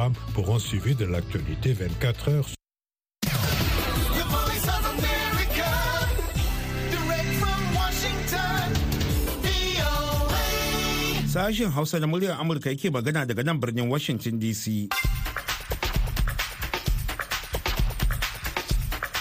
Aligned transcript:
programme 0.00 0.14
pour 0.34 0.54
un 0.54 0.58
suivi 0.58 0.94
de 0.94 1.04
l'actualité 1.04 1.72
24 1.72 2.28
heures. 2.30 2.48
Sashen 11.28 11.70
Hausa 11.70 12.00
na 12.00 12.06
muryar 12.06 12.40
Amurka 12.40 12.70
yake 12.70 12.90
magana 12.90 13.26
daga 13.26 13.42
nan 13.44 13.58
birnin 13.60 13.88
Washington 13.90 14.38
DC. 14.38 14.88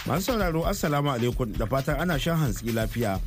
Masu 0.08 0.22
sauraro 0.32 0.66
Assalamu 0.66 1.12
alaikum 1.12 1.52
da 1.58 1.66
fatan 1.68 2.00
ana 2.02 2.18
shan 2.20 2.38
hantsi 2.38 2.72
lafiya. 2.74 3.20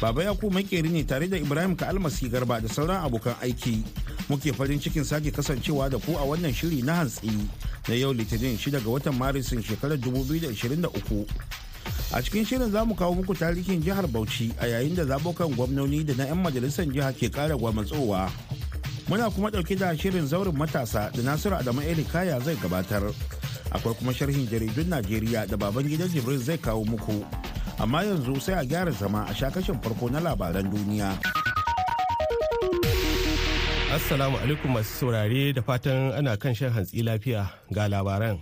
Baba 0.00 0.24
Yaku 0.24 0.50
makeri 0.50 0.88
ne 0.90 1.04
tare 1.04 1.28
da 1.28 1.36
Ibrahim 1.36 1.76
ka 1.76 1.86
almasi 1.86 2.28
garba 2.28 2.60
da 2.60 2.68
sauran 2.68 3.04
abokan 3.06 3.36
aiki. 3.44 3.84
Muke 4.30 4.54
farin 4.54 4.78
cikin 4.78 5.02
sake 5.04 5.30
kasancewa 5.34 5.90
da 5.90 5.98
ku 5.98 6.14
a 6.14 6.22
wannan 6.22 6.54
shiri 6.54 6.82
na 6.86 7.02
hantsi 7.02 7.26
na 7.88 7.94
yau 7.98 8.14
Litinin 8.14 8.54
6 8.56 8.78
ga 8.78 8.86
watan 8.90 9.18
Marisin 9.18 9.58
shekarar 9.62 9.98
2023. 9.98 11.26
a 12.14 12.22
cikin 12.22 12.44
shirin 12.46 12.70
za 12.70 12.84
mu 12.84 12.94
kawo 12.94 13.14
muku 13.14 13.34
tarihin 13.34 13.82
jihar 13.82 14.06
bauchi 14.06 14.50
a 14.60 14.66
yayin 14.66 14.94
da 14.94 15.04
zabukan 15.04 15.50
gwamnoni 15.54 16.04
da 16.06 16.14
na 16.14 16.24
'yan 16.26 16.38
majalisar 16.42 16.86
jiha 16.86 17.12
ke 17.14 17.30
kara 17.30 17.54
gwamatsowa 17.56 18.30
muna 19.08 19.30
kuma 19.30 19.50
ɗauke 19.50 19.74
da 19.78 19.96
shirin 19.98 20.26
zaurin 20.26 20.54
matasa 20.56 21.10
da 21.14 21.22
nasiru 21.22 21.56
adamu 21.56 21.82
eli 21.82 22.04
kaya 22.04 22.40
zai 22.40 22.56
gabatar. 22.56 23.02
Akwai 23.70 23.94
kuma 23.94 24.12
sharhin 24.14 24.46
jaridun 24.46 24.86
najeriya 24.90 25.46
da 25.46 25.56
baban 25.56 25.86
gidan 25.86 26.08
jibril 26.10 26.38
zai 26.38 26.58
kawo 26.58 26.84
muku. 26.84 27.22
Amma 27.78 28.02
yanzu 28.04 28.40
sai 28.40 28.54
a 28.58 28.64
gyara 28.66 28.90
zama 28.90 29.26
a 29.30 29.34
shakashin 29.34 29.78
farko 29.82 30.10
na 30.10 30.20
labaran 30.20 30.66
duniya. 30.70 31.14
Assalamu 33.94 34.38
alaikum 34.38 34.70
masu 34.72 34.92
saurare 34.98 35.52
da 35.52 35.62
fatan 35.62 36.12
ana 36.12 36.36
kan 36.36 36.54
shan 36.54 36.70
hantsi 36.72 37.02
lafiya 37.02 37.46
ga 37.72 37.88
labaran. 37.88 38.38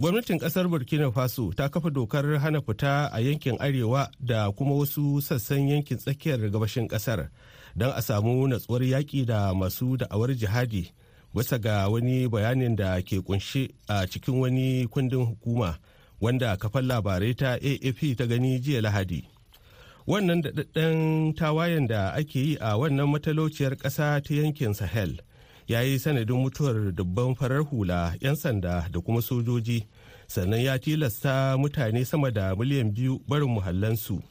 Gwamnatin 0.00 0.38
ƙasar 0.38 0.68
burkina 0.70 1.10
faso 1.12 1.50
ta 1.56 1.68
kafa 1.68 1.90
dokar 1.90 2.38
hana 2.38 2.60
fita 2.62 3.10
a 3.12 3.20
yankin 3.20 3.58
arewa 3.58 4.08
da 4.20 4.50
kuma 4.52 4.74
wasu 4.74 5.20
sassan 5.20 5.68
yankin 5.68 5.98
tsakiyar 5.98 6.38
gabashin 6.50 6.86
ƙasar 6.88 7.28
don 7.76 7.90
a 7.90 8.02
samu 8.02 8.46
natsuwar 8.48 8.82
yaƙi 8.86 9.26
da 9.26 9.52
masu 9.54 9.96
da'awar 9.98 10.30
jihadi 10.34 10.92
bisa 11.34 11.58
ga 11.58 11.88
wani 11.88 12.28
bayanin 12.28 12.76
da 12.76 13.00
ke 13.02 13.18
kunshe 13.18 13.68
a 13.88 14.06
cikin 14.06 14.38
wani 14.40 14.86
kundin 14.86 15.26
hukuma 15.26 15.78
wanda 16.20 16.56
kafan 16.56 16.86
labarai 16.86 17.34
ta 17.34 17.58
afp 17.58 18.16
ta 18.16 18.26
gani 18.26 18.60
jiya 18.62 18.80
lahadi. 18.80 19.31
Wannan 20.06 20.42
daɗaɗɗen 20.42 21.34
tawayen 21.36 21.86
da 21.86 22.10
ake 22.12 22.38
yi 22.40 22.56
a 22.60 22.76
wannan 22.78 23.08
matalauciyar 23.10 23.76
ƙasa 23.76 24.20
ta 24.22 24.34
yankin 24.34 24.74
sahel 24.74 25.18
ya 25.68 25.80
yi 25.82 25.98
sanadin 25.98 26.36
mutuwar 26.36 26.92
dubban 26.94 27.34
farar 27.34 27.62
hula 27.64 28.14
'yan 28.20 28.34
sanda 28.36 28.88
da 28.92 29.00
kuma 29.00 29.22
sojoji. 29.22 29.86
Sannan 30.26 30.60
ya 30.60 30.78
tilasta 30.78 31.56
mutane 31.58 32.04
sama 32.04 32.30
da 32.30 32.54
miliyan 32.56 32.90
biyu 32.94 33.20
barin 33.28 33.48
muhallansu. 33.50 34.22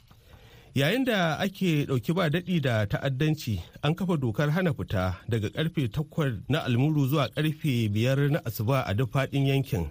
Yayin 0.76 1.06
da 1.06 1.38
ake 1.40 1.86
ɗauki 1.86 2.14
ba 2.16 2.30
daɗi 2.30 2.62
da 2.62 2.86
ta'addanci 2.86 3.60
an 3.84 3.96
kafa 3.96 4.18
dokar 4.18 4.50
hana 4.52 4.74
fita 4.74 5.18
daga 5.30 5.48
ƙarfe 5.50 5.88
8 5.92 6.42
na 6.50 6.60
almuru 6.64 7.08
zuwa 7.08 7.28
ƙarfe 7.30 7.90
5 7.90 8.30
na 8.32 8.40
asuba 8.46 8.82
a 8.88 8.94
duk 8.94 9.12
faɗin 9.12 9.48
yankin. 9.48 9.90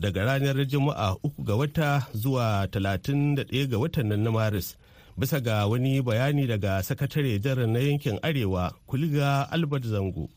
Daga 0.00 0.24
ranar 0.24 0.64
juma'a 0.66 1.16
uku 1.24 1.44
ga 1.44 1.54
wata 1.56 2.06
zuwa 2.14 2.66
31 2.70 3.66
ga 3.68 3.78
watan 3.78 4.08
nan 4.08 4.22
na 4.22 4.30
maris. 4.30 4.76
Bisa 5.18 5.40
ga 5.40 5.66
wani 5.66 6.02
bayani 6.02 6.46
daga 6.46 6.82
sakatare 6.82 7.38
jarar 7.38 7.66
na 7.68 7.78
yankin 7.78 8.18
arewa 8.22 8.72
kuliga 8.86 9.50
albert 9.52 9.84
zango. 9.84 10.28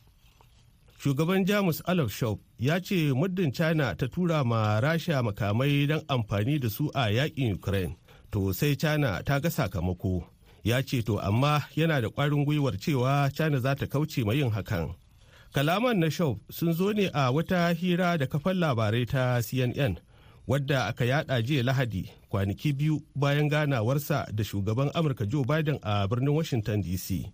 Shugaban 1.03 1.45
jamus 1.45 1.81
olaf 1.87 2.11
shop 2.11 2.39
ya 2.59 2.79
ce 2.79 3.11
muddin 3.13 3.51
china 3.51 3.95
ta 3.95 4.07
tura 4.07 4.43
ma 4.43 4.79
rasha 4.79 5.23
makamai 5.23 5.87
don 5.87 6.01
amfani 6.07 6.59
da 6.59 6.69
su 6.69 6.89
a 6.95 7.09
yaƙin 7.11 7.53
ukraine 7.55 7.95
to 8.31 8.53
sai 8.53 8.75
china 8.75 9.21
ta 9.25 9.39
ga 9.39 9.49
sakamako. 9.49 10.23
Ya 10.63 10.81
ce 10.81 11.01
to 11.01 11.19
amma 11.19 11.65
yana 11.75 12.01
da 12.01 12.09
kwarin 12.09 12.45
gwiwar 12.45 12.77
cewa 12.79 13.29
china 13.33 13.59
za 13.59 13.75
ta 13.75 13.85
kauce 13.85 14.23
ma 14.25 14.33
yin 14.33 14.51
hakan. 14.51 14.95
Kalaman 15.53 15.99
na 15.99 16.09
shop 16.09 16.39
sun 16.49 16.73
zo 16.73 16.91
ne 16.93 17.09
a 17.13 17.31
wata 17.31 17.73
hira 17.75 18.17
da 18.17 18.25
kafan 18.25 18.57
labarai 18.57 19.05
ta 19.05 19.41
cnn 19.41 19.97
wadda 20.47 20.85
aka 20.87 21.05
yada 21.05 21.41
jiya 21.41 21.63
lahadi 21.63 22.09
kwanaki 22.29 22.73
biyu 22.73 23.01
bayan 23.15 23.49
ganawarsa 23.49 24.27
da 24.33 24.43
shugaban 24.43 24.91
amurka 24.93 25.25
joe 25.25 25.43
biden 25.45 25.79
a 25.81 26.07
birnin 26.07 26.35
washington 26.35 26.81
dc 26.83 27.25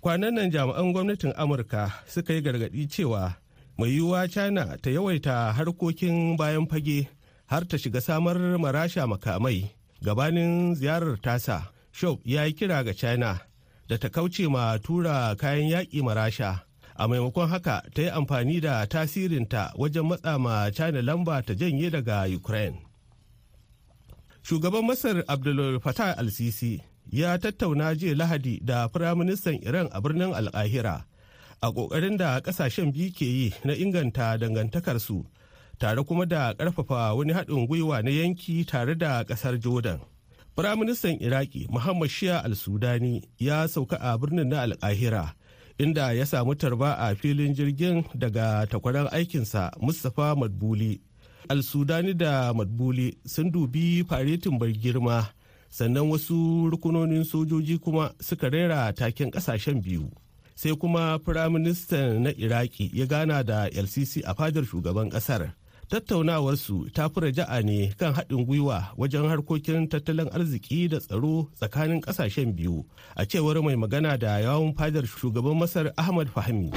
kwanan 0.00 0.34
nan 0.34 0.50
jami'an 0.50 0.92
gwamnatin 0.92 1.32
amurka 1.36 1.92
suka 2.06 2.32
yi 2.34 2.40
gargaɗi 2.42 2.88
cewa 2.88 3.34
mai 3.78 3.90
yiwuwa 3.90 4.28
china 4.28 4.76
ta 4.82 4.90
yawaita 4.90 5.52
harkokin 5.52 6.36
bayan 6.36 6.66
fage 6.66 7.08
har 7.46 7.64
ta 7.64 7.76
shiga 7.78 8.00
samar 8.00 8.36
marasha 8.58 9.06
makamai. 9.06 9.70
Gabanin 10.04 10.74
ziyarar 10.74 11.16
tasa 11.20 11.62
shop 11.92 12.20
ya 12.24 12.44
yi 12.44 12.52
kira 12.52 12.84
ga 12.84 12.92
china 12.94 13.40
da 13.88 13.96
ta 13.98 14.08
kauce 14.08 14.46
ma 14.48 14.78
tura 14.78 15.34
kayan 15.36 15.70
yaƙi 15.70 16.02
marasha 16.02 16.62
a 16.98 17.08
maimakon 17.08 17.48
haka 17.48 17.82
ta 17.94 18.02
yi 18.02 18.10
amfani 18.10 18.60
da 18.60 18.86
tasirinta 18.86 19.72
wajen 19.78 20.06
matsa 20.06 20.38
ma 20.38 20.70
china 20.70 21.02
lamba 21.02 21.42
ta 21.46 21.54
janye 21.54 21.90
daga 21.90 22.26
ukraine. 22.36 22.78
Shugaban 24.42 24.84
masar 24.86 25.22
abdul 25.28 25.80
fatah 25.80 26.18
al-sisi 26.18 26.82
ya 27.12 27.38
tattauna 27.38 27.94
jiya 27.94 28.14
lahadi 28.14 28.60
da 28.64 28.88
firaministan 28.88 29.62
iran 29.62 29.88
a 29.92 30.00
birnin 30.00 30.34
alkahira 30.34 31.04
a 31.62 31.68
ƙoƙarin 31.72 32.16
da 32.18 32.40
ƙasashen 32.40 32.92
biyu 32.92 33.10
ke 33.12 33.24
yi 33.26 33.54
na 33.64 33.72
inganta 33.74 34.38
dangantakarsu 34.38 35.24
tare 35.78 36.02
kuma 36.04 36.26
da 36.26 36.54
ƙarfafa 36.54 37.14
wani 37.16 37.32
haɗin 37.32 37.66
gwiwa 37.68 38.02
na 38.02 38.10
yanki 38.10 38.64
tare 38.66 38.94
da 38.94 39.24
ƙasar 39.24 39.58
jordan. 39.60 40.00
Firaministan 40.56 41.18
iraki 41.22 41.66
muhammad 41.70 42.10
shia 42.10 42.42
al-sudani 42.44 43.22
ya 43.38 43.66
sauka 43.68 43.96
a 44.00 44.18
birnin 44.18 44.48
na 44.48 44.62
alkahira 44.66 45.34
inda 45.78 46.12
ya 46.12 46.26
samu 46.26 46.54
tarba 46.54 46.98
a 46.98 47.14
filin 47.14 47.54
jirgin 47.54 48.04
daga 48.14 48.66
takwaran 48.66 49.08
aikinsa 49.12 49.70
mustapha 49.80 50.34
madbuli. 50.36 51.00
Al-sudani 51.48 52.14
da 52.14 52.52
madbuli 52.54 53.18
sun 53.26 53.50
dubi 53.52 54.04
faretin 54.08 54.58
bar 54.58 54.68
girma 54.72 55.26
sannan 55.70 56.10
wasu 56.10 56.70
rukunonin 56.70 57.24
sojoji 57.24 57.78
kuma 57.78 58.12
suka 58.20 58.48
rera 58.50 58.92
taken 58.92 59.30
ƙasashen 59.30 59.82
biyu. 59.82 60.10
Sai 60.54 60.74
kuma 60.76 61.18
firaministan 61.24 62.22
na 62.22 62.30
iraki 62.30 62.90
ya 62.94 63.06
gana 63.06 63.44
da 63.44 63.68
lcc 63.70 64.22
a 64.26 64.34
fadar 64.34 64.64
shugaban 64.64 65.10
ƙasar 65.10 65.52
tattaunawarsu 65.88 66.90
ta 66.92 67.08
fi 67.08 67.20
raja'a 67.20 67.62
ne 67.64 67.92
kan 67.98 68.12
haɗin 68.12 68.44
gwiwa 68.46 68.92
wajen 68.96 69.24
harkokin 69.28 69.88
tattalin 69.88 70.28
arziki 70.32 70.88
da 70.88 71.00
tsaro 71.00 71.48
tsakanin 71.56 72.00
ƙasashen 72.00 72.52
biyu 72.52 72.84
a 73.16 73.24
cewar 73.24 73.62
mai 73.64 73.74
magana 73.76 74.18
da 74.18 74.36
yawon 74.40 74.74
fadar 74.76 75.06
shugaban 75.08 75.56
masar 75.56 75.92
ahmad 75.96 76.28
fahmi. 76.28 76.68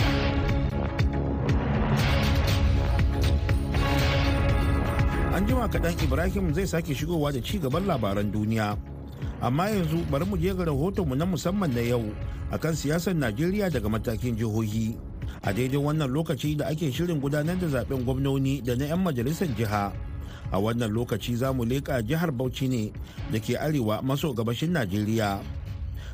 An 5.36 5.48
jima 5.48 5.68
kaɗan 5.68 5.96
ibrahim 6.04 6.54
zai 6.54 6.66
sake 6.68 6.96
shigowa 6.96 7.34
da 7.34 7.42
ci 7.44 7.60
gaban 7.60 7.84
labaran 7.86 8.32
duniya. 8.32 8.78
Amma 9.42 9.70
yanzu 9.70 10.08
bari 10.12 10.26
mu 10.26 10.38
je 10.38 10.56
ga 10.56 10.64
rahotonmu 10.66 11.16
na 11.18 11.26
musamman 11.26 11.74
na 11.76 11.82
yau 11.82 12.14
akan 12.52 12.76
siyasar 12.76 13.14
najeriya 13.14 13.68
daga 13.70 13.90
matakin 13.92 14.38
jihohi. 14.40 15.11
A 15.44 15.53
daidai 15.53 15.78
wannan 15.78 16.09
lokaci 16.12 16.56
da 16.57 16.68
ake 16.68 16.91
shirin 16.91 17.19
gudanar 17.19 17.57
da 17.59 17.68
zaɓen 17.68 18.03
gwamnoni 18.06 18.62
da 18.62 18.75
na 18.75 18.85
'yan 18.85 19.00
majalisar 19.02 19.47
jiha. 19.57 19.91
A 20.52 20.57
wannan 20.59 20.91
lokaci 20.91 21.35
za 21.35 21.53
mu 21.53 21.63
leƙa 21.66 22.02
jihar 22.06 22.31
bauchi 22.31 22.68
ne 22.68 22.91
da 23.31 23.40
ke 23.40 23.57
arewa 23.57 24.01
maso 24.03 24.34
gabashin 24.34 24.72
najeriya. 24.72 25.41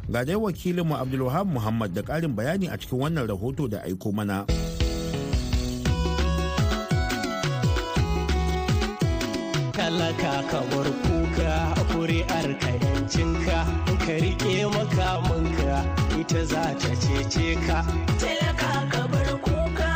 Ga 0.10 0.24
dai 0.24 0.36
wakilinmu 0.36 0.96
abdulwahab 0.96 1.48
muhammad 1.48 1.94
da 1.94 2.02
ƙarin 2.02 2.36
bayani 2.36 2.68
a 2.72 2.78
cikin 2.78 3.00
wannan 3.00 3.28
rahoto 3.28 3.68
da 3.68 3.84
aiko 3.84 4.12
mana. 4.14 4.46
talaka 9.88 10.34
ka 10.52 10.60
bar 10.72 10.88
kuka 11.04 11.54
kuri'ar 11.92 12.50
ka 12.62 12.72
yancinka 12.82 13.60
ka 14.04 14.16
makamanka. 14.72 16.07
Ita 16.20 16.46
za 16.46 16.64
ta 16.82 16.90
cece 17.02 17.56
ka. 17.68 17.80
Talaka 18.20 18.72
ka 18.92 19.02
bar 19.12 19.30
kuka 19.46 19.90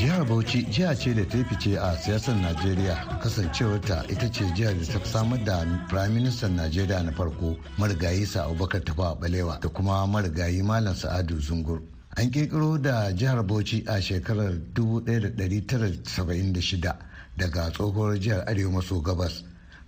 jihar 0.00 0.24
bauchi 0.24 0.64
jiha 0.72 0.94
ce 0.96 1.12
da 1.14 1.24
ta 1.24 1.38
fice 1.48 1.76
a 1.76 1.96
siyasar 1.96 2.34
najeriya. 2.40 2.96
Kasancewarta 3.22 4.04
ita 4.08 4.28
ce 4.32 4.44
jihar 4.56 4.74
da 4.74 4.84
ta 4.92 4.98
samar 5.04 5.38
da 5.44 5.64
prime 5.88 6.14
minister 6.14 6.48
najeriya 6.48 7.02
na 7.04 7.12
farko 7.12 7.56
marigayi 7.78 8.24
sa 8.26 8.44
abubakar 8.46 8.80
tafa 8.84 9.14
balewa 9.20 9.58
da 9.60 9.68
kuma 9.68 10.06
marigayi 10.06 10.62
malam 10.62 10.94
sa'adu 10.94 11.38
zungur. 11.40 11.80
An 12.16 12.30
kirkiro 12.30 12.78
da 12.80 13.12
jihar 13.12 13.42
bauchi 13.44 13.84
a 13.86 14.00
shekarar 14.00 14.54
1976 14.74 16.96
daga 17.36 17.70
tsohuwar 17.70 18.18
jihar 18.18 18.44
arewa 18.48 18.72
maso 18.72 19.00
gabas. 19.00 19.44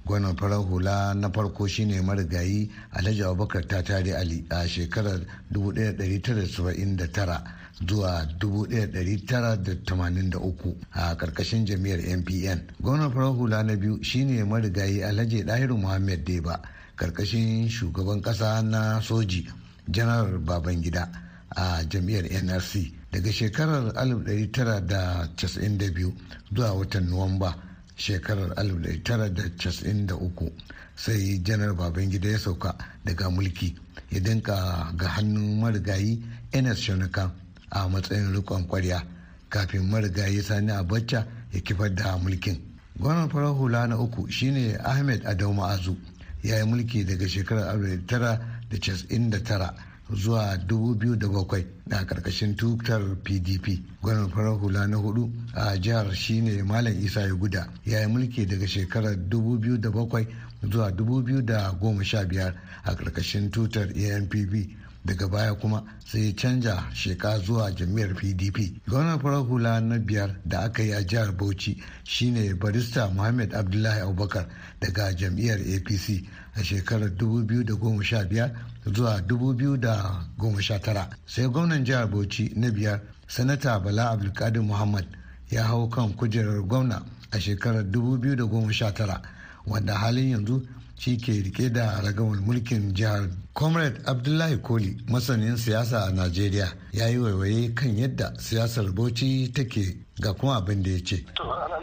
Gwanon 0.06 0.36
farar 0.36 0.58
hula 0.64 1.14
na 1.14 1.30
farko 1.30 1.66
shine 1.68 2.02
marigayi 2.02 2.70
alhaji 2.92 3.22
abubakar 3.22 3.66
tatari 3.66 4.12
ali 4.12 4.44
a 4.50 4.68
shekarar 4.68 5.20
1979 5.52 7.42
zuwa 7.86 8.26
1983 8.38 10.74
a 10.92 11.14
ƙarƙashin 11.16 11.64
jam'iyyar 11.66 12.00
npn 12.18 12.60
gwamnan 12.80 13.12
farar 13.12 13.32
hula 13.34 13.62
na 13.62 13.76
biyu 13.76 14.02
shine 14.02 14.44
marigayi 14.44 15.02
alhaji 15.04 15.44
dahiru 15.44 15.76
muhammad 15.78 16.24
deba 16.24 16.60
ƙarƙashin 16.96 17.68
shugaban 17.70 18.20
kasa 18.22 18.62
na 18.62 19.00
soji 19.00 19.48
janar 19.90 20.38
babangida 20.38 21.08
a 21.56 21.82
jam'iyyar 21.88 22.24
nrc 22.44 22.92
daga 23.12 23.32
shekarar 23.32 23.92
1992 23.94 26.12
zuwa 26.54 26.72
watan 26.72 27.08
nuwamba 27.10 27.54
shekarar 27.96 28.48
1993 28.56 30.50
sai 30.96 31.38
janar 31.42 31.74
babangida 31.74 32.28
ya 32.30 32.38
sauka 32.38 32.74
daga 33.04 33.30
mulki 33.30 33.74
ya 34.10 34.20
dinka 34.20 34.92
ga 34.96 35.08
hannun 35.08 35.60
marigayi 35.60 36.22
ns 36.52 36.78
shonukan 36.80 37.30
a 37.70 37.88
matsayin 37.88 38.32
rikon 38.32 38.64
kwarya 38.66 39.02
kafin 39.48 39.82
marigayi 39.90 40.42
sani 40.42 40.72
abacha 40.72 41.26
ya 41.52 41.60
kifar 41.60 41.94
da 41.94 42.16
mulkin. 42.18 42.58
Gwamnan 42.98 43.28
farar 43.30 43.54
hula 43.54 43.86
na 43.86 43.98
uku 43.98 44.30
shine 44.30 44.76
ahmed 44.84 45.26
adau 45.26 45.52
ma'azu 45.54 45.96
ya 46.42 46.58
yi 46.58 46.64
mulki 46.64 47.04
daga 47.04 47.28
shekarar 47.28 47.76
1999 47.76 49.91
zuwa 50.14 50.56
2007 50.66 51.64
a 51.90 52.04
ƙarƙashin 52.04 52.56
tutar 52.56 53.00
pdp 53.22 53.82
gwamnan 54.02 54.30
farar 54.30 54.58
hula 54.58 54.86
na 54.86 54.96
huɗu 54.96 55.30
a 55.54 55.76
jihar 55.78 56.14
shine 56.14 56.62
malam 56.62 56.94
isa 57.04 57.20
ya 57.20 57.34
guda 57.34 57.68
ya 57.84 58.00
yi 58.00 58.06
mulki 58.06 58.46
daga 58.46 58.66
shekarar 58.66 59.16
2007 59.28 60.26
zuwa 60.70 60.90
2015 60.90 62.54
a 62.84 62.94
ƙarƙashin 62.94 63.50
tutar 63.50 63.88
anpp 63.88 64.68
daga 65.04 65.28
baya 65.28 65.54
kuma 65.54 65.82
sai 66.04 66.32
canja 66.34 66.84
sheka 66.94 67.38
zuwa 67.38 67.70
jami'ar 67.74 68.14
pdp 68.14 68.80
gwamnan 68.88 69.18
farar 69.20 69.42
hula 69.44 69.80
na 69.80 69.98
biyar 69.98 70.36
da 70.44 70.60
aka 70.60 70.82
yi 70.82 70.92
a 70.92 71.02
jihar 71.04 71.32
bauchi 71.36 71.82
shine 72.04 72.54
barista 72.54 73.08
muhammad 73.10 73.52
abdullahi 73.54 74.00
abubakar 74.00 74.46
daga 74.80 75.12
jam'iyyar 75.14 75.58
apc 75.58 76.24
a 76.54 76.62
shekarar 76.64 77.08
2015 77.10 78.50
zuwa 78.86 79.18
2019 79.20 81.06
sai 81.26 81.48
gwamnan 81.48 81.84
jihar 81.84 82.06
bauchi 82.08 82.52
na 82.56 82.70
biyar 82.70 83.00
sanata 83.26 83.80
bala 83.80 84.10
abdulkadir 84.10 84.62
muhammad 84.62 85.06
ya 85.50 85.64
hau 85.64 85.88
kan 85.88 86.12
kujerar 86.14 86.62
gwamna 86.62 87.02
a 87.30 87.40
shekarar 87.40 87.82
2019 87.82 89.20
wanda 89.66 89.94
halin 89.94 90.30
yanzu 90.30 90.66
shi 91.02 91.16
ke 91.18 91.32
riƙe 91.42 91.72
da 91.72 91.98
ragamar 92.00 92.38
mulkin 92.46 92.94
jihar 92.94 93.26
comrade 93.54 93.98
abdullahi 94.06 94.62
koli 94.62 94.96
masanin 95.10 95.56
siyasa 95.56 96.06
a 96.06 96.12
najeriya. 96.12 96.68
Ya 96.92 97.06
yi 97.08 97.18
waiwaye 97.18 97.74
kan 97.74 97.90
yadda 97.98 98.30
siyasar 98.38 98.86
bauchi 98.94 99.50
take 99.52 99.98
ga 100.22 100.32
kuma 100.32 100.56
abin 100.62 100.80
da 100.82 100.90
ya 100.90 100.98
ce. 101.04 101.24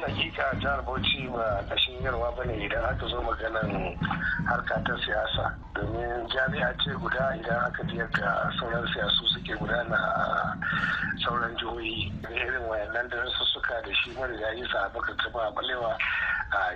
Hakika 0.07 0.55
jihar 0.63 0.81
bauchi 0.87 1.27
ba 1.35 1.59
kashin 1.67 1.99
yarwa 2.01 2.31
ba 2.37 2.45
ne 2.47 2.63
idan 2.65 2.79
aka 2.85 3.07
zo 3.11 3.19
maganan 3.21 3.91
harka 4.47 4.79
ta 4.87 4.95
siyasa. 5.03 5.51
Domin 5.75 6.23
jami'a 6.31 6.71
ce 6.79 6.95
guda 6.95 7.35
idan 7.35 7.59
aka 7.67 7.83
ji 7.91 7.97
yadda 7.99 8.51
sauran 8.55 8.87
siyasu 8.87 9.27
suke 9.35 9.53
gudana 9.59 9.99
a 9.99 10.55
sauran 11.27 11.51
jihohi. 11.59 12.07
Irin 12.23 12.63
wayannan 12.71 13.09
da 13.11 13.19
suka 13.53 13.83
da 13.83 13.91
shi 13.99 14.15
marigayi 14.15 14.63
sa 14.71 14.87
baka 14.95 15.11
taba 15.19 15.51
balewa 15.51 15.91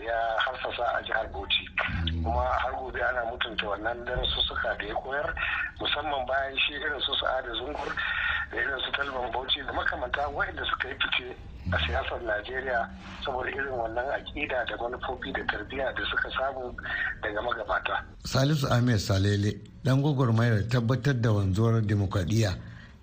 ya 0.03 0.17
harsasa 0.43 0.83
a 0.99 1.01
jihar 1.07 1.25
bauchi. 1.31 1.63
Kuma 2.23 2.41
har 2.61 2.71
gobe 2.79 2.99
ana 3.03 3.21
mutunta 3.31 3.65
wannan 3.67 3.97
suka 4.47 4.75
da 4.79 4.85
ya 4.85 4.95
koyar 4.95 5.33
musamman 5.79 6.25
bayan 6.27 6.57
shi 6.57 6.73
irin 6.73 6.99
su 7.05 7.13
sa'ada 7.21 7.51
zungur 7.59 7.89
da 8.51 8.57
irin 8.57 8.79
su 8.85 8.91
talban 8.91 9.31
bauchi 9.33 9.59
da 9.67 9.73
makamanta 9.73 10.27
waɗanda 10.35 10.63
suka 10.71 10.87
yi 10.89 10.95
fice 11.01 11.27
a 11.71 11.77
siyasar 11.85 12.21
najeriya 12.23 12.89
saboda 13.25 13.49
irin 13.49 13.71
wannan 13.81 14.05
aƙida 14.17 14.65
da 14.65 14.75
manufofi 14.77 15.31
da 15.33 15.43
tarbiyya 15.47 15.93
da 15.95 16.03
suka 16.11 16.29
samu 16.37 16.75
daga 17.23 17.41
magabata. 17.41 18.03
Salisu 18.25 18.67
ahmed 18.71 18.99
salele 18.99 19.59
dan 19.83 20.01
gwagwarmayar 20.01 20.67
tabbatar 20.69 21.21
da 21.21 21.31
wanzuwar 21.31 21.81
demokradiyya 21.81 22.55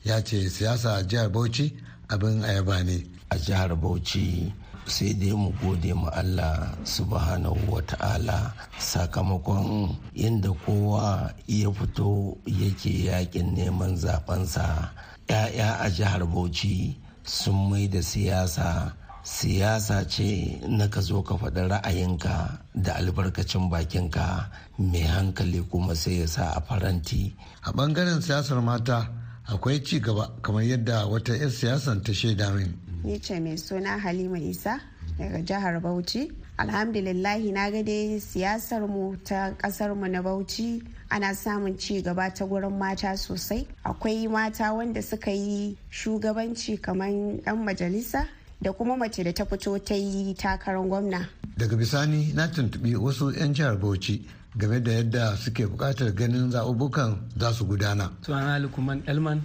ya 0.04 0.22
ce 0.24 0.48
siyasa 0.50 0.94
a 0.96 1.02
jihar 1.02 1.28
bauchi 1.28 1.72
abin 2.08 2.42
ayaba 2.44 2.82
ne. 2.84 3.04
A 3.30 3.36
jihar 3.38 3.74
bauchi 3.76 4.52
sai 4.86 5.12
dai 5.14 5.32
mu 5.36 5.50
gode 5.60 5.92
ma 5.94 6.08
Allah 6.14 6.72
subhanahu 6.84 7.68
wa 7.70 7.80
ta'ala 7.82 8.52
sakamakon 8.78 9.96
inda 10.14 10.50
kowa 10.64 11.30
ya 11.46 11.70
fito 11.72 12.36
yake 12.46 13.08
yaƙin 13.10 13.54
neman 13.56 13.96
zabensa 13.96 14.90
‘ya'ya 15.30 15.78
a 15.78 15.86
jihar 15.90 16.26
bauchi 16.26 16.98
sun 17.22 17.70
mai 17.70 17.86
da 17.86 18.02
siyasa. 18.02 18.96
Siyasa 19.22 20.08
ce 20.10 20.58
na 20.66 20.88
ka 20.90 20.98
zo 21.00 21.22
ka 21.22 21.36
faɗi 21.38 21.68
ra'ayinka 21.70 22.58
da 22.74 22.98
albarkacin 22.98 23.70
bakinka. 23.70 24.50
Mai 24.78 25.06
hankali 25.06 25.62
kuma 25.70 25.94
sai 25.94 26.18
ya 26.20 26.26
sa 26.26 26.50
a 26.58 26.60
faranti. 26.66 27.30
A 27.62 27.70
ɓangaren 27.70 28.18
siyasar 28.18 28.58
mata 28.58 29.06
akwai 29.46 29.78
ci 29.86 30.00
gaba 30.00 30.34
kamar 30.42 30.64
yadda 30.66 31.06
wata 31.06 31.36
'yan 31.38 31.50
siyasan 31.52 32.02
ta 32.02 32.10
shaida 32.12 32.50
min. 32.50 32.74
Ni 33.04 33.18
ce 33.18 33.40
mai 33.40 33.56
suna 33.58 33.98
halima 33.98 34.38
isa 34.38 34.80
daga 35.18 35.42
jihar 35.42 35.80
bauchi. 35.80 36.30
Alhamdulillahi 36.58 37.52
na 37.52 37.70
ga 37.70 37.82
dai 37.82 38.20
siyasar 38.20 38.86
mu 38.88 39.16
ta 39.24 39.52
ƙasar 39.58 39.94
mu 39.96 40.06
na 40.08 40.20
bauchi 40.22 40.82
ana 41.10 41.34
samun 41.34 41.78
ci 41.78 42.02
gaba 42.02 42.30
ta 42.30 42.44
gurin 42.44 42.76
mata 42.78 43.16
sosai. 43.16 43.66
Akwai 43.84 44.28
mata 44.28 44.72
wanda 44.74 45.00
suka 45.02 45.30
yi 45.30 45.76
shugabanci 45.90 46.80
kamar 46.82 47.08
dan 47.44 47.64
majalisa 47.64 48.26
da 48.60 48.72
kuma 48.72 48.96
mace 48.96 49.24
da 49.24 49.32
ta 49.32 49.44
fito 49.44 49.78
ta 49.82 49.94
yi 49.94 50.34
takarar 50.34 50.84
gwamna. 50.86 51.26
Daga 51.56 51.76
bisani 51.76 52.32
na 52.34 52.46
tuntubi 52.48 52.94
wasu 52.96 53.32
'yan 53.32 53.54
jihar 53.54 53.76
bauchi 53.80 54.20
game 54.56 54.80
da 54.82 54.92
yadda 54.92 55.36
suke 55.36 55.64
buƙatar 55.66 56.12
ganin 56.14 56.50
zaɓuɓɓukan 56.50 57.16
za 57.38 57.52
su 57.52 57.64
gudana. 57.64 58.10
Sunana 58.22 58.58
lukman 58.60 59.02
elman 59.06 59.40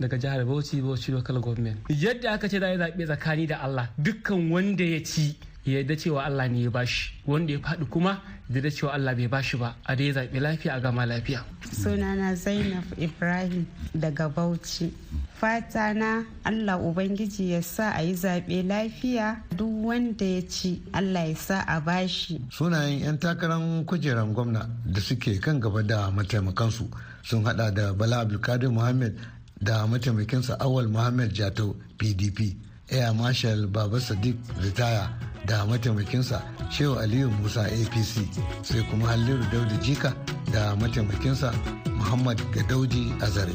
daga 0.00 0.16
jihar 0.18 0.44
bauchi 0.44 0.80
bauchi 0.80 1.12
local 1.12 1.40
government. 1.40 1.78
Yadda 1.88 2.32
aka 2.32 2.48
ce 2.48 2.58
za 2.58 2.66
a 2.66 2.72
yi 2.72 2.78
zaɓe 2.78 3.04
tsakani 3.06 3.46
da 3.46 3.56
allah 3.62 3.88
dukkan 3.98 4.50
wanda 4.50 4.84
ya 4.84 5.00
ci 5.04 5.36
ya 5.66 5.78
yarda 5.78 5.96
cewa 5.96 6.24
Allah 6.24 6.48
ne 6.48 6.62
ya 6.64 6.70
bashi 6.70 7.12
wanda 7.26 7.52
ya 7.52 7.58
faɗi 7.60 7.84
kuma 7.90 8.20
da 8.48 8.60
cewa 8.70 8.92
Allah 8.94 9.14
bai 9.14 9.28
bashi 9.28 9.56
ba. 9.56 9.76
A 9.84 9.94
dai 9.96 10.12
zaɓi 10.12 10.40
lafiya 10.40 10.74
a 10.74 10.80
gama 10.80 11.06
lafiya. 11.06 11.44
sunana 11.72 12.34
zainab 12.34 12.84
ibrahim 12.98 13.66
daga 13.94 14.28
bauchi. 14.28 14.90
Fata 15.36 15.94
na 15.94 16.24
Allah 16.44 16.76
ubangiji 16.80 17.52
ya 17.52 17.60
sa 17.62 17.92
a 17.92 18.02
yi 18.02 18.14
zaɓe 18.14 18.62
lafiya. 18.66 19.36
Duk 19.54 19.68
wanda 19.84 20.24
ya 20.24 20.40
ci 20.48 20.80
Allah 20.92 21.28
ya 21.28 21.36
sa 21.36 21.60
a 21.68 21.80
bashi 21.80 22.40
sunayen 22.50 23.00
'yan 23.04 23.18
takarar 23.18 23.60
kujerar 23.84 24.26
gwamna 24.32 24.64
da 24.86 25.00
suke 25.00 25.38
kan 25.40 25.60
gaba 25.60 25.82
da 25.82 26.10
mataimakansu 26.10 26.88
sun 27.22 27.44
hada 27.44 27.70
da 27.70 27.92
bala 27.92 28.20
abdulkadir 28.24 28.70
muhammad 28.70 29.14
da 29.60 29.86
mataimakinsa 29.86 30.60
awal 30.60 30.88
muhammad 30.88 31.32
jato 31.32 31.76
pdp 31.98 32.56
air 32.92 33.14
marshal 33.14 33.66
baba 33.66 34.00
sadiq 34.00 34.36
ritaya 34.62 35.10
da 35.46 35.66
mataimakinsa 35.66 36.42
shehu 36.70 36.98
aliyu 36.98 37.30
musa 37.30 37.64
apc 37.64 38.14
sai 38.62 38.82
kuma 38.90 39.06
halliru 39.08 39.44
dauda 39.52 39.76
jika 39.76 40.14
da 40.52 40.76
mataimakinsa 40.76 41.52
muhammad 41.96 42.40
gadauji 42.54 43.12
azare 43.20 43.52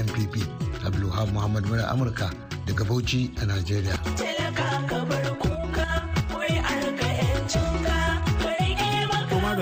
ampp 0.00 0.36
abdulhab 0.86 1.28
muhammad 1.32 1.66
mura 1.66 1.88
amurka 1.88 2.30
daga 2.66 2.84
bauchi 2.84 3.30
a 3.42 3.46
nigeria 3.46 3.96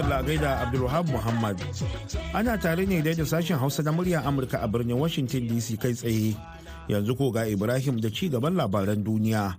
da 0.03 0.09
lagai 0.09 0.39
da 0.41 0.61
Abdulwahab 0.65 1.09
Muhammad. 1.13 1.61
Ana 2.35 2.57
tare 2.59 2.87
ne 2.87 3.03
da 3.03 3.13
sashen 3.25 3.59
Hausa 3.59 3.83
na 3.83 3.93
murya 3.93 4.23
Amurka 4.25 4.63
a 4.63 4.69
birnin 4.69 4.97
Washington 4.99 5.49
DC 5.49 5.77
kai 5.81 5.93
tsaye. 5.93 6.35
Yanzu 6.89 7.17
ko 7.17 7.31
ga 7.31 7.45
Ibrahim 7.47 8.01
da 8.01 8.09
ci 8.09 8.29
gaban 8.29 8.55
labaran 8.57 9.05
duniya. 9.05 9.57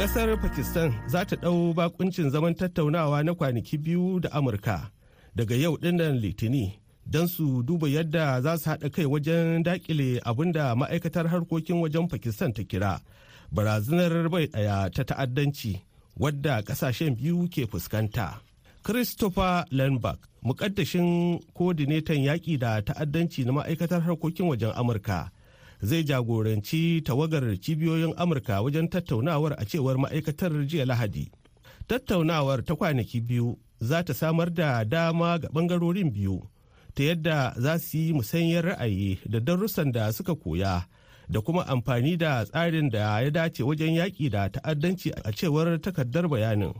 Ƙasar 0.00 0.40
Pakistan 0.40 0.94
za 1.12 1.24
ta 1.28 1.36
ɗau 1.36 1.74
bakuncin 1.74 2.30
zaman 2.30 2.54
tattaunawa 2.54 3.22
na 3.24 3.34
kwanaki 3.34 3.76
biyu 3.78 4.20
da 4.20 4.28
Amurka 4.32 4.88
daga 5.36 5.54
yau 5.56 5.76
ɗin 5.76 5.96
nan 5.96 6.16
Litini 6.20 6.72
don 7.04 7.28
su 7.28 7.62
duba 7.62 7.88
yadda 7.88 8.40
za 8.40 8.56
su 8.56 8.70
haɗa 8.70 8.88
kai 8.92 9.04
wajen 9.04 9.62
daƙile 9.62 10.20
abin 10.24 10.52
da 10.52 10.74
ma'aikatar 10.74 11.28
harkokin 11.28 11.80
wajen 11.84 12.08
Pakistan 12.08 12.52
ta 12.52 12.62
kira 12.64 13.00
barazanar 13.52 14.28
bai 14.30 14.46
ɗaya 14.48 14.88
ta 14.94 15.04
ta'addanci 15.04 15.89
wadda 16.16 16.62
ƙasashen 16.62 17.16
biyu 17.16 17.48
ke 17.48 17.66
fuskanta. 17.66 18.40
Christopher 18.82 19.64
Lundberg, 19.70 20.18
mukaddashin 20.42 21.40
kodinetan 21.54 22.22
yaƙi 22.24 22.58
da 22.58 22.80
ta'addanci 22.82 23.44
na 23.44 23.52
ma'aikatar 23.52 24.00
harkokin 24.02 24.46
wajen 24.48 24.72
Amurka. 24.74 25.30
zai 25.82 26.04
jagoranci 26.04 27.00
tawagar 27.02 27.56
cibiyoyin 27.60 28.14
amurka 28.16 28.60
wajen 28.62 28.88
tattaunawar 28.88 29.54
a 29.58 29.64
cewar 29.64 29.96
ma'aikatar 29.98 30.52
jiya 30.66 30.84
lahadi 30.86 31.30
tattaunawar 31.88 32.64
ta 32.64 32.74
kwanaki 32.76 33.20
biyu 33.20 33.58
za 33.80 34.02
ta 34.04 34.14
samar 34.14 34.50
da 34.52 34.84
dama 34.84 35.38
ga 35.38 35.48
ɓangarorin 35.48 36.10
biyu 36.12 36.42
ta 36.94 37.02
yadda 37.02 37.54
za 37.56 37.78
su 37.78 37.98
yi 37.98 38.12
musanyar 38.12 38.64
ra'ayi 38.64 39.18
da 39.26 39.40
darussan 39.40 39.92
da 39.92 40.12
suka 40.12 40.34
koya 40.34 40.84
da 41.30 41.40
kuma 41.40 41.66
amfani 41.66 42.16
da 42.16 42.44
tsarin 42.44 42.90
da 42.90 43.20
ya 43.20 43.30
dace 43.30 43.62
wajen 43.62 43.94
yaƙi 43.94 44.30
da 44.30 44.48
ta'addanci 44.48 45.12
a 45.24 45.30
cewar 45.32 45.78
takardar 45.80 46.28
bayanin. 46.28 46.74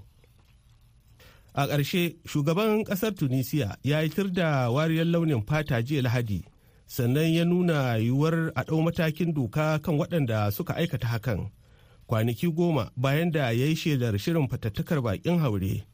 A 1.54 1.66
ƙarshe, 1.66 2.16
shugaban 2.26 2.84
ƙasar 2.84 3.14
Tunisia 3.14 3.76
ya 3.82 4.00
yi 4.00 4.08
da 4.32 4.70
wariyar 4.70 5.06
launin 5.06 5.42
fata 5.46 5.82
jiya 5.82 6.02
Lahadi, 6.02 6.44
sannan 6.86 7.32
ya 7.34 7.44
nuna 7.44 7.96
yiwuwar 7.98 8.52
a 8.56 8.64
ɗau 8.64 8.82
matakin 8.82 9.32
doka 9.34 9.78
kan 9.82 9.98
waɗanda 9.98 10.52
suka 10.52 10.74
aikata 10.74 11.06
hakan. 11.08 11.50
Kwanaki 12.08 12.46
goma 12.52 12.90
bayan 12.96 13.30
da 13.30 13.50
ya 13.50 13.66
yi 13.66 13.74
shelar 13.76 14.18
shirin 14.18 14.48
fatattakar 14.48 14.98
baƙin 15.02 15.38
haure, 15.40 15.84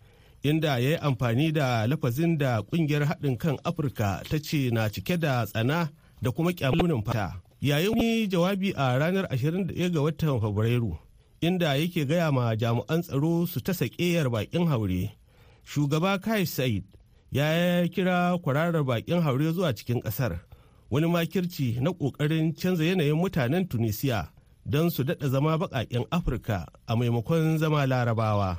inda 0.42 0.78
ya 0.80 0.90
yi 0.90 0.96
amfani 0.96 1.52
da 1.52 1.86
lafazin 1.86 2.38
da 2.38 2.62
ƙungiyar 2.62 3.04
haɗin 3.04 3.38
kan 3.38 3.56
Afirka 3.64 4.22
ta 4.28 4.38
ce 4.38 4.70
na 4.72 4.88
cike 4.88 5.18
da 5.20 5.44
tsana 5.46 5.90
da 6.22 6.30
kuma 6.30 6.52
ƙyamunin 6.52 7.04
fata. 7.04 7.45
Yayin 7.60 7.90
wani 7.96 8.26
jawabi 8.28 8.72
a 8.76 8.98
ranar 8.98 9.26
21 9.30 9.90
ga 9.90 10.00
watan 10.00 10.40
fabrairu 10.40 10.96
inda 11.40 11.76
yake 11.76 12.04
gaya 12.04 12.32
ma 12.32 12.56
jami'an 12.56 13.02
tsaro 13.02 13.46
su 13.46 13.60
ta 13.60 13.72
sakeyar 13.74 14.30
bakin 14.30 14.66
haure. 14.66 15.10
Shugaba 15.64 16.18
kai 16.22 16.44
said 16.46 16.84
ya 17.32 17.86
kira 17.88 18.38
kwararar 18.38 18.84
bakin 18.84 19.20
haure 19.22 19.52
zuwa 19.52 19.72
cikin 19.74 20.00
ƙasar 20.02 20.38
wani 20.90 21.06
makirci 21.06 21.80
na 21.80 21.90
ƙoƙarin 21.90 22.54
canza 22.54 22.84
yanayin 22.84 23.16
mutanen 23.16 23.68
tunisia 23.68 24.30
don 24.66 24.90
su 24.90 25.04
daɗa 25.04 25.28
zama 25.28 25.58
baƙaƙen 25.58 26.06
afirka 26.10 26.66
a 26.86 26.96
maimakon 26.96 27.58
zama 27.58 27.86
larabawa. 27.86 28.58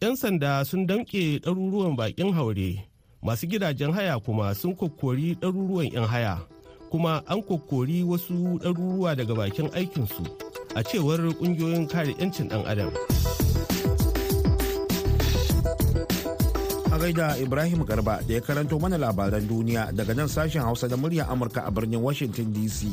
'yan 0.00 0.16
sanda 0.16 0.64
sun 0.64 0.86
damƙe 0.86 1.38
ɗaruruwan 1.40 1.96
bakin 1.96 2.32
haure 2.32 2.84
masu 3.22 3.46
gidajen 3.46 3.92
haya 3.92 4.18
kuma 4.20 4.54
sun 4.54 4.74
kokkori 4.76 5.34
ɗaruruwan 5.40 5.92
'yan 5.92 6.04
haya. 6.06 6.51
Kuma 6.92 7.24
an 7.26 7.40
kokori 7.42 8.04
wasu 8.04 8.60
ɗaruruwa 8.60 9.16
daga 9.16 9.32
bakin 9.34 9.72
aikinsu 9.72 10.28
a 10.76 10.84
cewar 10.84 11.20
ƙungiyoyin 11.40 11.88
kare 11.88 12.12
'yancin 12.20 12.48
ɗan 12.52 12.68
adam. 12.68 12.92
a 16.92 16.98
gaida 17.00 17.40
ibrahim 17.40 17.80
garba 17.88 18.20
da 18.28 18.34
ya 18.36 18.40
karanto 18.44 18.76
mana 18.76 19.00
labaran 19.00 19.40
duniya 19.48 19.88
daga 19.96 20.12
nan 20.12 20.28
sashen 20.28 20.60
hausa 20.60 20.84
da 20.88 20.96
muryar 21.00 21.24
amurka 21.32 21.64
a 21.64 21.70
birnin 21.72 22.04
washington 22.04 22.52
dc 22.52 22.84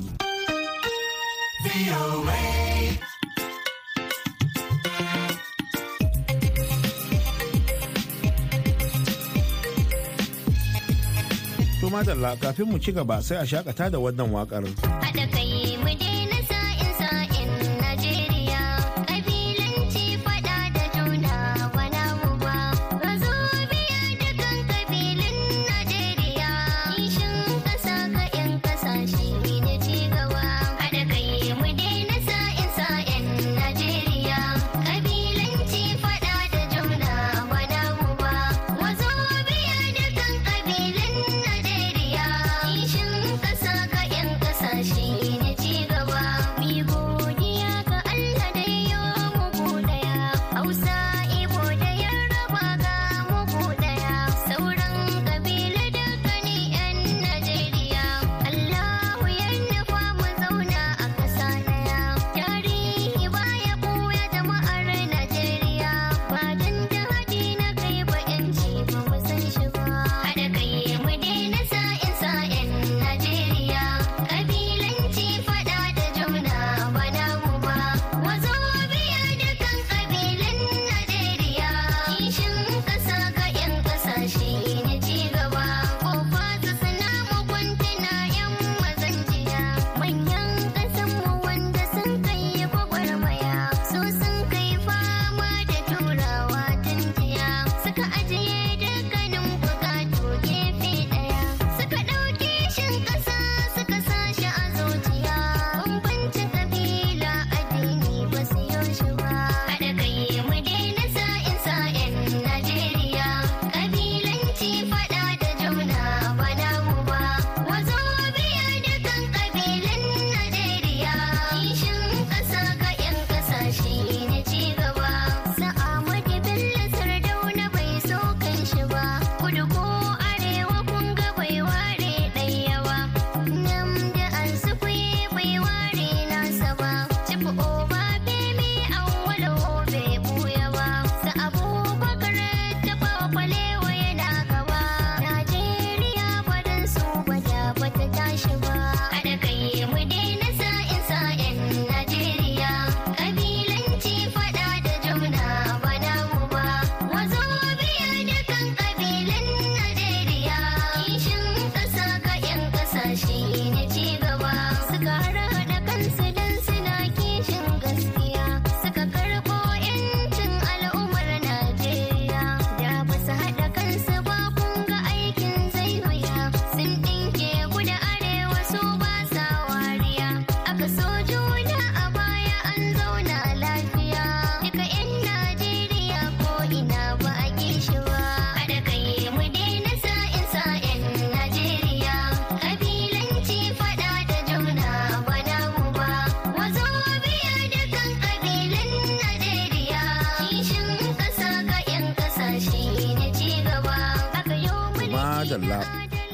madalla 11.89 12.36
kafin 12.41 12.65
mu 12.69 12.77
ci 12.79 12.91
gaba 12.91 13.22
sai 13.22 13.38
a 13.38 13.46
shakata 13.46 13.89
da 13.91 13.98
wannan 13.98 14.29
waƙar. 14.36 14.63
Haɗa 15.03 15.25
kai 15.34 15.77
mu 15.84 15.91
daina 16.01 16.28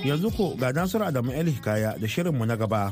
yanzu 0.06 0.30
ko 0.38 0.56
ga 0.60 0.72
nasiru 0.72 1.06
adamu 1.06 1.32
el 1.34 1.50
hikaya 1.50 1.98
da 2.00 2.08
shirinmu 2.08 2.46
na 2.46 2.56
gaba 2.58 2.92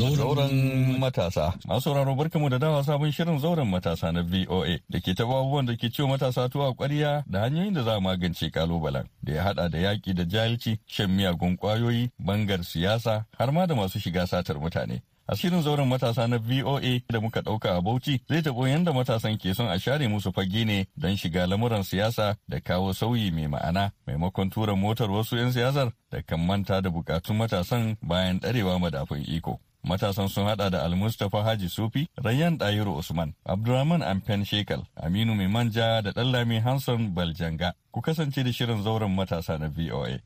Zauren 0.00 0.98
matasa. 0.98 1.52
Masu 1.66 1.80
sauraro 1.80 2.14
barkamu 2.14 2.48
da 2.50 2.58
dawa 2.58 2.84
sabon 2.84 3.12
shirin 3.12 3.38
zauren 3.38 3.68
matasa 3.68 4.12
na 4.12 4.22
VOA 4.22 4.78
da 4.88 5.00
ke 5.00 5.12
taɓa 5.14 5.38
abubuwan 5.40 5.66
da 5.66 5.76
ke 5.76 5.90
ciwo 5.90 6.08
matasa 6.08 6.48
tuwa 6.48 6.72
ƙwarya 6.74 7.24
da 7.26 7.40
hanyoyin 7.40 7.74
da 7.74 7.82
za 7.82 7.96
a 7.96 8.00
magance 8.00 8.50
kalubalen 8.50 9.04
da 9.22 9.32
ya 9.32 9.42
haɗa 9.44 9.68
da 9.70 9.78
yaƙi 9.78 10.14
da 10.14 10.24
jahilci, 10.24 10.78
shan 10.86 11.10
miyagun 11.10 11.56
ƙwayoyi, 11.56 12.10
bangar 12.18 12.64
siyasa 12.64 13.24
har 13.38 13.52
ma 13.52 13.66
da 13.66 13.74
masu 13.74 13.98
shiga 14.00 14.26
satar 14.26 14.56
mutane. 14.56 15.02
A 15.30 15.36
shirin 15.36 15.62
zauren 15.62 15.86
matasa 15.88 16.26
na 16.26 16.38
VOA 16.38 17.00
da 17.08 17.20
muka 17.20 17.40
ɗauka 17.40 17.76
a 17.76 17.80
Bauchi 17.80 18.20
zai 18.28 18.42
taɓo 18.42 18.66
yadda 18.68 18.92
matasan 18.92 19.38
ke 19.38 19.54
son 19.54 19.68
a 19.70 19.78
share 19.78 20.08
musu 20.08 20.32
fage 20.32 20.64
ne 20.66 20.86
don 20.96 21.16
shiga 21.16 21.46
lamuran 21.46 21.82
siyasa 21.84 22.34
da 22.48 22.58
kawo 22.60 22.92
sauyi 22.92 23.30
mai 23.30 23.46
ma'ana 23.46 23.92
maimakon 24.06 24.50
tura 24.50 24.74
motar 24.74 25.06
wasu 25.10 25.36
'yan 25.36 25.52
siyasar 25.52 25.92
da 26.10 26.22
kan 26.22 26.40
manta 26.40 26.80
da 26.82 26.90
bukatun 26.90 27.36
matasan 27.36 27.96
bayan 28.02 28.40
ɗarewa 28.40 28.80
madafun 28.80 29.22
iko. 29.22 29.60
Matasan 29.86 30.28
sun 30.28 30.46
hada 30.46 30.68
da 30.70 30.82
Almustapha 30.82 31.42
Haji 31.44 31.68
Sufi, 31.68 32.08
Rayyan 32.18 32.58
Dayiru 32.58 32.98
Usman, 32.98 33.32
Abdulrahman 33.46 34.02
Amfen 34.02 34.42
Shekal, 34.44 34.82
Aminu 35.00 35.36
Mai 35.36 35.46
Manja 35.46 36.02
da 36.02 36.10
Ɗallami 36.10 36.60
Hanson 36.60 37.14
Baljanga. 37.14 37.72
Ku 37.92 38.00
kasance 38.02 38.42
da 38.42 38.50
shirin 38.50 38.82
zauren 38.82 39.14
matasa 39.14 39.58
na 39.58 39.68
VOA. 39.68 40.18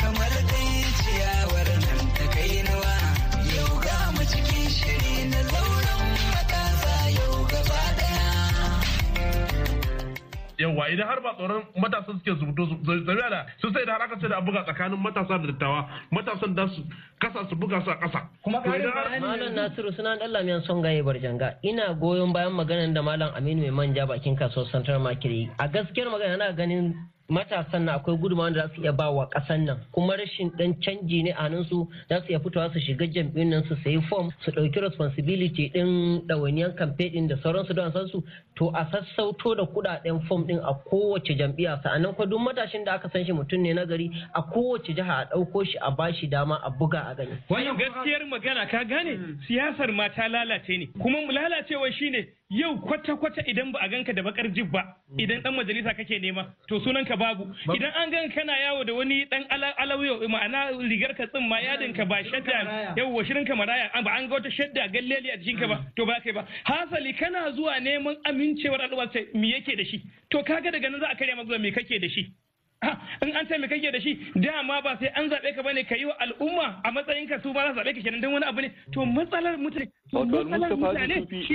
Kamar 0.00 0.32
dai 0.50 0.70
ciyawar 1.00 1.68
nan 1.84 2.00
ta 2.16 2.24
kainuwa 2.34 2.94
yau 3.56 3.72
ga 3.84 3.96
mu 4.14 4.22
cikin 4.32 4.66
shiri 4.76 5.14
na 5.32 5.40
zauren 5.50 6.02
matasa 6.32 6.94
yau 7.16 7.34
gaba 7.52 7.80
ɗaya. 7.98 8.28
Yawa 10.60 10.84
idan 10.92 11.08
har 11.10 11.20
ba 11.24 11.30
tsoron 11.36 11.62
matasa 11.82 12.12
suke 12.12 12.32
zubuto 12.38 12.62
zabiya 12.84 13.28
da 13.34 13.40
su 13.60 13.72
sai 13.72 13.84
da 13.88 13.92
har 13.96 14.02
aka 14.04 14.16
ce 14.20 14.28
da 14.28 14.40
buga 14.40 14.62
tsakanin 14.68 15.00
matasa 15.00 15.38
da 15.40 15.46
dattawa 15.52 15.80
matasan 16.12 16.52
da 16.54 16.64
su 16.74 16.80
kasa 17.20 17.40
su 17.48 17.54
buga 17.56 17.80
su 17.84 17.90
a 17.90 17.96
kasa. 18.00 18.20
Kuma 18.44 18.60
malam 19.20 19.54
nasiru 19.54 19.92
suna 19.96 20.16
dan 20.20 20.30
lamiyan 20.30 20.60
son 20.68 20.82
gaye 20.84 21.00
barjanga. 21.02 21.56
Ina 21.64 21.94
goyon 21.96 22.32
bayan 22.36 22.52
maganar 22.52 22.92
da 22.94 23.02
malam 23.02 23.32
aminu 23.34 23.62
mai 23.64 23.70
manja 23.72 24.04
bakin 24.06 24.36
kasuwar 24.36 24.68
central 24.72 25.00
market 25.00 25.48
a 25.58 25.68
gaskiyar 25.68 26.08
magana 26.12 26.36
na 26.36 26.52
ganin 26.52 26.94
matasan 27.28 27.84
na 27.84 27.94
akwai 27.94 28.16
gudunmawar 28.16 28.52
da 28.54 28.66
za 28.68 28.74
su 28.74 28.82
iya 28.82 28.92
ba 28.92 29.10
wa 29.10 29.26
ƙasan 29.28 29.64
nan. 29.66 29.78
Kuma 29.92 30.16
rashin 30.16 30.50
dan 30.56 30.74
canji 30.80 31.22
ne 31.24 31.30
a 31.32 31.48
su 31.68 31.88
za 32.08 32.20
su 32.20 32.26
iya 32.30 32.38
fitowa 32.40 32.72
su 32.72 32.78
shiga 32.80 33.06
jam'iyyun 33.06 33.48
nan 33.50 33.64
su 33.68 33.74
sayi 33.82 34.00
fom 34.08 34.30
su 34.44 34.50
ɗauki 34.50 34.80
responsibility 34.80 35.70
ɗin 35.74 36.26
ɗawainiyar 36.28 36.74
kamfe 36.76 37.10
ɗin 37.12 37.28
da 37.28 37.36
sauransu 37.42 37.74
don 37.74 37.92
san 37.92 38.06
su 38.08 38.22
to 38.54 38.70
a 38.74 38.86
sassauto 38.92 39.54
da 39.56 39.62
kuɗaɗen 39.64 40.26
fom 40.28 40.44
ɗin 40.46 40.60
a 40.62 40.74
kowace 40.88 41.34
jam'iyya. 41.36 41.82
Sa'annan 41.82 42.14
kuma 42.14 42.26
duk 42.26 42.40
matashin 42.40 42.84
da 42.84 42.94
aka 42.94 43.08
san 43.10 43.24
shi 43.24 43.32
mutum 43.32 43.60
ne 43.62 43.72
na 43.74 43.84
gari 43.84 44.10
a 44.34 44.42
kowace 44.42 44.94
jiha 44.94 45.14
a 45.22 45.24
ɗauko 45.34 45.64
shi 45.66 45.78
a 45.82 45.90
bashi 45.90 46.26
dama 46.26 46.60
a 46.64 46.70
buga 46.70 47.10
a 47.10 47.14
gani. 47.14 47.36
Wannan 47.50 47.76
gaskiyar 47.76 48.22
magana 48.30 48.66
ka 48.70 48.84
gane? 48.84 49.18
Siyasar 49.48 49.92
ma 49.92 50.08
ta 50.08 50.28
lalace 50.28 50.78
ne. 50.78 50.86
Kuma 51.02 51.18
lalacewa 51.32 51.92
shine 51.92 52.26
yau 52.50 52.78
kwata-kwata 52.78 53.42
idan 53.50 53.72
ba 53.72 53.80
a 53.82 53.88
ganka 53.88 54.12
da 54.12 54.22
bakar 54.22 54.46
jib 54.54 54.70
ba 54.70 54.82
idan 55.18 55.42
dan 55.42 55.54
majalisa 55.54 55.94
kake 55.94 56.18
nema 56.22 56.44
to 56.68 56.78
sunanka 56.80 57.16
babu. 57.18 57.44
Idan 57.74 57.90
an 57.96 58.10
ganka 58.10 58.34
kana 58.34 58.52
yawo 58.62 58.84
da 58.84 58.94
wani 58.94 59.24
dan 59.30 59.44
alawiyo 59.50 60.22
ma'ana 60.28 60.70
rigar 60.78 61.14
ka 61.16 61.26
tsimma 61.26 61.58
yadin 61.60 61.92
ka 61.94 62.04
ba 62.04 62.22
shadda 62.22 62.94
yau 62.96 63.22
shirin 63.24 63.44
ka 63.46 63.54
maraya 63.56 63.90
ba 64.04 64.10
an 64.14 64.28
ga 64.28 64.34
wata 64.34 64.50
shadda 64.50 64.88
galleli 64.94 65.30
a 65.34 65.36
jikin 65.38 65.58
ka 65.58 65.66
ba 65.66 65.80
to 65.96 66.06
ba 66.06 66.20
kai 66.22 66.32
ba. 66.32 66.46
Hasali 66.64 67.14
kana 67.18 67.50
zuwa 67.52 67.80
neman 67.80 68.14
amincewar 68.24 68.80
al'umma 68.80 69.10
sai 69.12 69.26
me 69.34 69.50
yake 69.50 69.74
da 69.76 69.84
shi? 69.84 70.02
To 70.30 70.42
kaga 70.44 70.70
daga 70.70 70.88
nan 70.90 71.00
za 71.00 71.08
a 71.10 71.16
karya 71.16 71.34
maka 71.36 71.58
me 71.58 71.72
kake 71.72 71.98
da 72.00 72.08
shi? 72.08 72.30
In 73.22 73.36
an 73.36 73.46
ce 73.48 73.58
me 73.58 73.68
kake 73.68 73.90
da 73.92 74.00
shi 74.00 74.14
dama 74.34 74.80
ba 74.82 74.96
sai 75.00 75.08
an 75.14 75.28
zaɓe 75.30 75.54
ka 75.56 75.62
ba 75.62 75.72
ne 75.72 75.84
ka 75.84 75.94
yi 75.96 76.04
wa 76.04 76.14
al'umma 76.20 76.80
a 76.84 76.90
matsayin 76.92 77.28
ka 77.28 77.38
su 77.42 77.52
ba 77.52 77.72
za 77.74 77.80
zaɓe 77.82 77.94
ka 77.94 78.00
kenan 78.02 78.20
don 78.20 78.32
wani 78.32 78.44
abu 78.46 78.60
ne. 78.60 78.70
To 78.92 79.04
matsalar 79.06 79.56
mutane 79.58 79.90
wato 80.12 80.38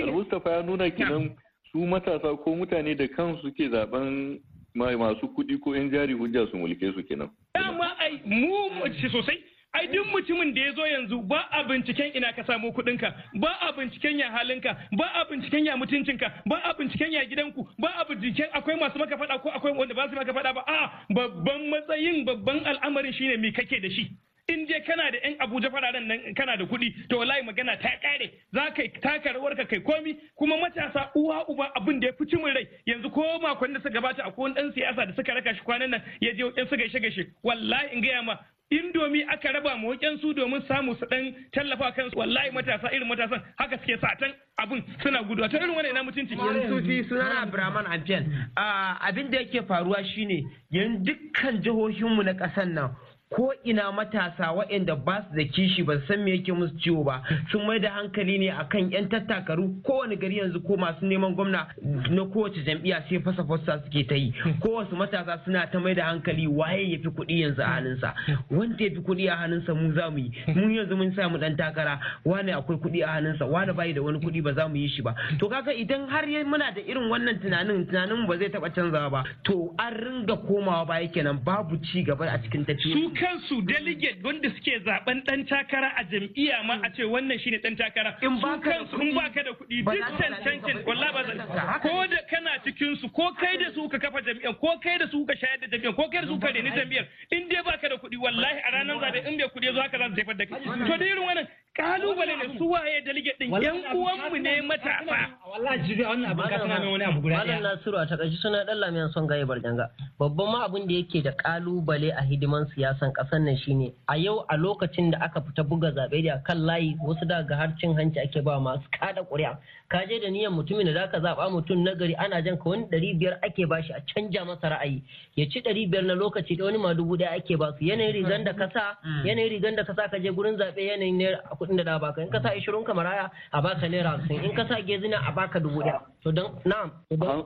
al-mustafa 0.04 0.50
ya 0.52 0.62
nuna 0.64 0.90
kenan 0.90 1.36
su 1.72 1.80
matasa 1.86 2.36
ko 2.44 2.56
mutane 2.56 2.96
da 2.98 3.08
kansu 3.08 3.42
suke 3.42 3.70
zaɓen 3.70 4.40
masu 4.76 5.28
kuɗi 5.36 5.60
ko 5.60 5.76
yan 5.76 5.92
jari 5.92 6.14
hujja 6.14 6.48
su 6.52 6.58
mulke 6.58 6.94
su 6.94 7.04
kenan. 7.08 7.30
Dama 7.54 7.96
ai 8.00 8.20
mu 8.26 8.70
sosai. 9.12 9.38
Ai 9.74 9.88
duk 9.88 10.08
mutumin 10.12 10.54
da 10.54 10.62
ya 10.62 10.72
zo 10.74 10.86
yanzu 10.88 11.22
ba 11.28 11.48
a 11.52 11.64
binciken 11.64 12.12
ina 12.16 12.34
ka 12.34 12.44
samu 12.44 12.72
kuɗinka 12.74 13.14
ba 13.40 13.52
a 13.62 13.72
binciken 13.72 14.20
ya 14.20 14.30
halinka 14.32 14.76
ba 14.98 15.06
a 15.16 15.26
binciken 15.30 15.66
ya 15.66 15.78
mutuncinka 15.78 16.28
ba 16.46 16.60
a 16.64 16.74
binciken 16.74 17.12
ya 17.12 17.24
gidanku 17.26 17.66
ba 17.80 17.88
a 17.98 18.06
binciken 18.06 18.50
akwai 18.54 18.76
masu 18.80 19.00
maka 19.00 19.16
faɗa 19.18 19.42
ko 19.42 19.50
akwai 19.50 19.74
wanda 19.78 19.94
ba 19.96 20.10
su 20.10 20.16
maka 20.16 20.34
faɗa 20.34 20.54
ba. 20.54 20.64
A 20.68 20.92
babban 21.14 21.70
matsayin 21.70 22.26
babban 22.26 22.66
al'amarin 22.66 23.14
shine 23.14 23.38
me 23.40 23.52
kake 23.52 23.80
da 23.82 23.90
shi. 23.90 24.12
In 24.50 24.66
dai 24.68 24.82
kana 24.84 25.10
da 25.12 25.18
yan 25.24 25.38
abuja 25.40 25.72
fararen 25.72 26.06
nan 26.08 26.34
kana 26.36 26.58
da 26.58 26.66
kuɗi 26.66 27.08
to 27.08 27.18
wallahi 27.18 27.42
magana 27.42 27.78
ta 27.82 27.90
kare 28.02 28.28
za 28.54 28.72
ka 28.76 28.84
taka 29.02 29.34
rawar 29.34 29.56
ka 29.56 29.64
kai 29.64 29.80
komi 29.80 30.18
kuma 30.36 30.58
matasa 30.58 31.12
uwa 31.16 31.46
uba 31.48 31.72
abin 31.80 32.00
da 32.02 32.08
ya 32.08 32.14
fi 32.20 32.26
cimin 32.26 32.54
rai. 32.54 32.68
Yanzu 32.88 33.10
ko 33.14 33.40
makon 33.40 33.72
da 33.74 33.80
suka 33.80 33.90
gabata 34.02 34.24
akwai 34.28 34.52
wani 34.52 34.56
dan 34.56 34.74
siyasa 34.74 35.06
da 35.08 35.14
suka 35.16 35.34
raka 35.34 35.56
shi 35.56 35.62
kwanan 35.64 35.90
nan 35.92 36.02
ya 36.20 36.34
je 36.34 36.44
yan 36.58 36.68
su 36.68 36.76
gaishe 36.76 37.00
gaishe 37.00 37.26
wallahi 37.44 37.96
in 37.96 38.02
gaya 38.02 38.22
ma 38.24 38.36
indomi 38.72 39.24
aka 39.30 39.52
raba 39.52 39.76
ma 39.78 39.94
su 40.22 40.34
domin 40.34 40.62
samu 40.68 40.96
su 40.96 41.06
dan 41.10 41.34
tallafa 41.52 41.92
kansu. 41.92 42.18
Wallahi 42.18 42.52
matasa 42.52 42.88
irin 42.94 43.08
matasan 43.08 43.42
haka 43.58 43.78
suke 43.78 44.00
satan 44.00 44.32
abin 44.60 44.84
suna 45.04 45.24
gudu 45.24 45.48
ta 45.50 45.58
irin 45.58 45.76
wannan 45.76 45.94
na 45.94 46.04
mutunci? 46.04 46.34
Yanzu 46.36 46.82
fi 46.88 47.04
suna 47.10 47.42
Abraman 47.44 47.86
Abdel. 47.86 48.26
Abin 48.56 49.30
da 49.32 49.38
yake 49.40 49.62
faruwa 49.68 50.04
shine 50.16 50.44
yan 50.72 51.04
dukkan 51.04 51.62
jihohinmu 51.62 52.24
na 52.24 52.34
ƙasar 52.34 52.66
nan 52.72 52.96
ko 53.36 53.54
ina 53.64 53.92
matasa 53.92 54.52
waɗanda 54.52 54.96
ba 54.96 55.24
su 55.30 55.36
da 55.38 55.44
kishi 55.44 55.84
ba 55.84 55.96
san 56.08 56.24
me 56.24 56.32
yake 56.36 56.52
musu 56.52 56.76
ciwo 56.84 57.04
ba 57.04 57.22
sun 57.52 57.66
mai 57.66 57.80
da 57.80 57.90
hankali 57.92 58.38
ne 58.38 58.50
akan 58.52 58.92
yan 58.92 59.08
tattakaru. 59.10 59.82
Kowane 59.84 60.18
gari 60.20 60.38
yanzu 60.38 60.60
ko 60.68 60.76
masu 60.78 61.06
neman 61.06 61.34
gwamna 61.36 61.68
na 62.12 62.26
kowace 62.26 62.60
jam'iyya 62.66 63.04
sai 63.08 63.20
fasa 63.24 63.44
fasa 63.48 63.80
suke 63.86 64.04
ta 64.08 64.16
yi. 64.16 64.34
Kowace 64.60 64.92
matasa 64.96 65.40
suna 65.46 65.66
ta 65.72 65.80
mai 65.80 65.94
da 65.96 66.06
hankali 66.12 66.46
waye 66.48 66.92
ya 66.92 66.98
fi 67.00 67.08
kuɗi 67.10 67.40
yanzu 67.42 67.62
a 67.62 67.66
hannunsa. 67.72 68.14
Wanda 68.52 68.84
ya 68.84 68.90
fi 68.90 69.00
kuɗi 69.00 69.30
a 69.32 69.36
hannunsa 69.36 69.74
mu 69.74 69.94
za 69.94 70.10
mu 70.12 70.18
yi. 70.18 70.32
Mun 70.54 70.72
yanzu 70.76 70.96
mun 70.98 71.14
samu 71.16 71.38
ɗan 71.38 71.56
takara 71.56 72.00
wani 72.26 72.52
akwai 72.52 72.78
kuɗi 72.84 73.02
a 73.04 73.08
hannunsa 73.16 73.46
wani 73.48 73.72
bai 73.74 73.94
da 73.94 74.02
wani 74.02 74.20
kuɗi 74.20 74.44
ba 74.44 74.54
za 74.54 74.68
mu 74.68 74.76
yi 74.76 74.90
shi 74.90 75.02
ba. 75.02 75.16
To 75.40 75.48
kaga 75.48 75.72
idan 75.72 76.10
har 76.10 76.26
muna 76.44 76.72
da 76.76 76.82
irin 76.84 77.08
wannan 77.08 77.40
tunanin 77.40 77.88
tunanin 77.88 78.28
ba 78.28 78.38
zai 78.38 78.50
taɓa 78.52 78.74
canzawa 78.76 79.10
ba. 79.10 79.24
To 79.46 79.72
an 79.80 79.94
ringa 79.96 80.36
komawa 80.36 80.86
baya 80.86 81.08
kenan 81.08 81.40
babu 81.46 81.78
ci 81.80 82.04
gaba 82.04 82.28
a 82.28 82.38
cikin 82.38 82.66
tafiya 82.66 83.21
kansu 83.22 83.62
delegate 83.62 84.18
wanda 84.24 84.50
suke 84.50 84.74
zaɓen 84.86 85.24
dan 85.26 85.46
takara 85.46 85.90
a 85.98 86.04
jam'iyya 86.12 86.64
ma 86.66 86.80
a 86.84 86.90
ce 86.96 87.04
wannan 87.04 87.38
shine 87.40 87.60
dan 87.64 87.76
takara. 87.76 88.16
In 88.22 88.40
ba 88.42 88.58
kansu 88.66 88.98
in 89.02 89.14
baka 89.16 89.44
da 89.44 89.52
kuɗi 89.54 89.84
duk 89.86 90.18
cancancin 90.18 90.78
wallahi 90.86 91.14
ba 91.14 91.24
zan 91.28 91.38
ko 91.86 92.08
da 92.08 92.18
kana 92.30 92.52
cikin 92.66 92.98
su 93.02 93.10
ko 93.10 93.30
kai 93.40 93.58
da 93.58 93.72
su 93.76 93.88
ka 93.90 93.98
kafa 94.00 94.22
jam'iyyar 94.26 94.58
ko 94.60 94.74
kai 94.84 94.98
da 94.98 95.08
su 95.12 95.26
ka 95.26 95.34
shayar 95.36 95.60
da 95.62 95.68
jam'iyyar 95.76 95.96
ko 95.96 96.10
kai 96.10 96.22
da 96.22 96.28
su 96.28 96.40
ka 96.40 96.48
reni 96.58 96.72
jam'iyyar 96.72 97.06
in 97.32 97.48
dai 97.50 97.62
baka 97.64 97.90
da 97.90 97.96
kuɗi 98.02 98.18
wallahi 98.18 98.58
a 98.66 98.72
ranar 98.72 98.98
zaɓe 99.06 99.20
in 99.30 99.38
bai 99.38 99.48
kuɗi 99.56 99.74
zo 99.76 99.82
haka 99.82 99.98
za 99.98 100.08
su 100.10 100.16
jefar 100.16 100.36
da 100.36 100.46
kai. 100.46 100.64
To 100.66 100.98
da 100.98 101.06
irin 101.06 101.24
wannan 101.28 101.48
ƙalubale 101.76 102.36
ne 102.38 102.58
su 102.58 102.68
waye 102.70 103.02
delegate 103.06 103.40
din? 103.40 103.52
Yan 103.62 103.80
uwanmu 103.96 104.38
ne 104.42 104.62
matasa 104.62 105.40
wallahi 105.52 105.80
jibi 105.88 106.04
wannan 106.04 106.32
abin 106.32 106.44
ka 106.50 106.58
tana 106.60 106.80
mai 106.80 106.92
wani 106.92 107.04
abu 107.06 107.22
guda 107.22 107.38
Malam 107.38 107.64
Nasiru 107.64 107.98
a 107.98 108.06
taƙaice 108.06 108.38
suna 108.42 108.66
dan 108.66 108.78
lamiyan 108.78 109.12
son 109.14 109.28
gaye 109.28 109.46
barjanga 109.46 109.88
babban 110.20 110.52
ma 110.52 110.66
abin 110.68 110.88
da 110.88 110.94
yake 111.00 111.24
da 111.24 111.32
ƙalubale 111.32 112.12
a 112.12 112.22
hidiman 112.28 112.68
siyasan 112.76 113.14
ƙasar 113.16 113.40
nan 113.40 113.56
shine 113.58 113.94
a 114.08 114.18
yau 114.18 114.46
a 114.50 114.58
lokacin 114.58 115.12
da 115.12 115.18
aka 115.24 115.40
fita 115.42 115.64
buga 115.64 115.92
zaɓe 115.96 116.24
da 116.26 116.40
kan 116.44 116.58
layi 116.60 116.96
wasu 117.00 117.26
daga 117.26 117.56
har 117.56 117.74
cin 117.80 117.96
hanci 117.96 118.20
ake 118.20 118.44
ba 118.44 118.60
masu 118.60 118.84
kada 119.00 119.24
ƙuri'a. 119.24 119.58
Ka 119.92 120.00
je 120.08 120.20
da 120.24 120.30
niyyar 120.32 120.52
mutumin 120.56 120.86
da 120.88 120.94
zaka 120.94 121.20
zaba 121.20 121.50
mutum 121.52 121.84
na 121.84 121.92
gari 121.96 122.16
ana 122.16 122.42
jan 122.42 122.56
ka 122.58 122.70
wani 122.70 122.86
ɗari 122.92 123.18
biyar 123.20 123.36
ake 123.44 123.66
bashi 123.68 123.92
a 123.94 124.00
canja 124.14 124.46
masa 124.48 124.70
ra'ayi. 124.72 125.02
Ya 125.36 125.46
ci 125.52 125.60
ɗari 125.62 125.90
biyar 125.92 126.04
na 126.08 126.14
lokaci 126.16 126.56
da 126.58 126.66
wani 126.66 126.78
ma 126.78 126.94
dubu 126.94 127.18
ɗaya 127.18 127.36
ake 127.36 127.58
ba 127.60 127.76
su. 127.78 127.84
Yanayin 127.86 128.14
rigan 128.14 128.44
da 128.48 128.54
kasa 128.54 128.96
yanayin 129.28 129.50
rigan 129.52 129.76
da 129.76 129.84
kasa 129.84 130.08
ka 130.10 130.18
je 130.18 130.30
gurin 130.32 130.56
zaɓe 130.58 130.80
yanayin 130.80 131.18
ne 131.18 131.28
kuɗin 131.60 131.78
da 131.78 131.84
da 131.84 132.00
baka 132.00 132.22
in 132.22 132.30
ka 132.32 132.40
sa 132.42 132.56
ishirin 132.56 132.86
ka 132.86 132.94
maraya 132.94 133.30
a 133.52 133.62
baka 133.62 133.88
naira 133.90 134.16
hamsin. 134.16 134.44
In 134.44 134.56
ka 134.56 134.64
sa 134.68 134.80
gezina 134.82 135.20
a 135.28 135.32
baka 135.36 135.60
dubu 135.60 135.82
ɗaya. 135.84 136.00
To 136.24 136.32
don 136.32 136.56
na'am 136.66 136.92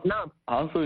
na'am. 0.06 0.30
an 0.48 0.70
so 0.74 0.80